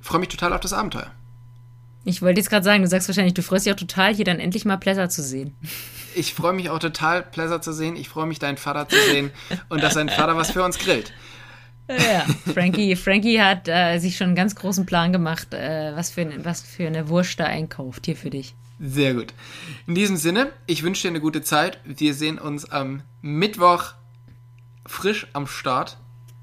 freue 0.00 0.20
mich 0.20 0.30
total 0.30 0.52
auf 0.52 0.60
das 0.60 0.72
Abenteuer. 0.72 1.10
Ich 2.04 2.22
wollte 2.22 2.40
jetzt 2.40 2.50
gerade 2.50 2.64
sagen, 2.64 2.82
du 2.82 2.88
sagst 2.88 3.08
wahrscheinlich, 3.08 3.34
du 3.34 3.42
freust 3.42 3.66
dich 3.66 3.72
auch 3.72 3.78
total, 3.78 4.14
hier 4.14 4.24
dann 4.24 4.40
endlich 4.40 4.64
mal 4.64 4.76
Pleasure 4.76 5.08
zu 5.08 5.22
sehen. 5.22 5.54
Ich 6.14 6.34
freue 6.34 6.52
mich 6.52 6.68
auch 6.70 6.80
total, 6.80 7.22
Pleasure 7.22 7.60
zu 7.60 7.72
sehen. 7.72 7.96
Ich 7.96 8.08
freue 8.08 8.26
mich, 8.26 8.38
deinen 8.38 8.56
Vater 8.56 8.88
zu 8.88 8.96
sehen 9.10 9.30
und 9.68 9.82
dass 9.82 9.94
dein 9.94 10.08
Vater 10.08 10.36
was 10.36 10.50
für 10.50 10.64
uns 10.64 10.78
grillt. 10.78 11.12
Ja, 11.88 12.26
Frankie, 12.52 12.96
Frankie 12.96 13.40
hat 13.40 13.68
äh, 13.68 13.98
sich 13.98 14.16
schon 14.16 14.28
einen 14.28 14.36
ganz 14.36 14.54
großen 14.54 14.86
Plan 14.86 15.12
gemacht, 15.12 15.52
äh, 15.52 15.92
was, 15.94 16.10
für, 16.10 16.44
was 16.44 16.62
für 16.62 16.86
eine 16.86 17.08
Wurst 17.08 17.38
da 17.40 17.44
einkauft 17.44 18.06
hier 18.06 18.16
für 18.16 18.30
dich. 18.30 18.54
Sehr 18.78 19.14
gut. 19.14 19.34
In 19.86 19.94
diesem 19.94 20.16
Sinne, 20.16 20.52
ich 20.66 20.82
wünsche 20.82 21.02
dir 21.02 21.08
eine 21.08 21.20
gute 21.20 21.42
Zeit. 21.42 21.78
Wir 21.84 22.14
sehen 22.14 22.38
uns 22.38 22.70
am 22.70 23.02
Mittwoch 23.20 23.94
frisch 24.86 25.26
am 25.32 25.46
Start. 25.46 25.98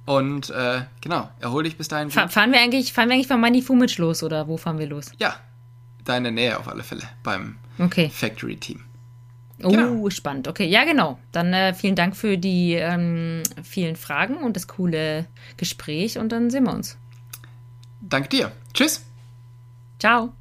Und 0.05 0.49
äh, 0.49 0.81
genau, 1.01 1.29
erhol 1.39 1.63
dich 1.63 1.77
bis 1.77 1.87
dahin. 1.87 2.09
Fa 2.09 2.27
fahren 2.29 2.51
wir 2.51 2.59
eigentlich, 2.59 2.93
fahren 2.93 3.09
wir 3.09 3.15
eigentlich 3.15 3.27
von 3.27 3.39
Money 3.39 3.61
Fumic 3.61 3.97
los 3.97 4.23
oder 4.23 4.47
wo 4.47 4.57
fahren 4.57 4.79
wir 4.79 4.87
los? 4.87 5.11
Ja, 5.19 5.35
da 6.03 6.17
in 6.17 6.23
der 6.23 6.31
Nähe 6.31 6.57
auf 6.57 6.67
alle 6.67 6.81
Fälle 6.81 7.03
beim 7.21 7.57
okay. 7.77 8.09
Factory 8.09 8.55
Team. 8.55 8.85
Oh, 9.63 9.69
genau. 9.69 10.09
spannend. 10.09 10.47
Okay, 10.47 10.67
ja, 10.67 10.85
genau. 10.85 11.19
Dann 11.31 11.53
äh, 11.53 11.73
vielen 11.73 11.95
Dank 11.95 12.15
für 12.15 12.37
die 12.37 12.73
ähm, 12.73 13.43
vielen 13.63 13.95
Fragen 13.95 14.37
und 14.37 14.55
das 14.55 14.67
coole 14.67 15.25
Gespräch 15.57 16.17
und 16.17 16.31
dann 16.31 16.49
sehen 16.49 16.65
wir 16.65 16.73
uns. 16.73 16.97
Danke 18.01 18.29
dir. 18.29 18.51
Tschüss. 18.73 19.05
Ciao. 19.99 20.33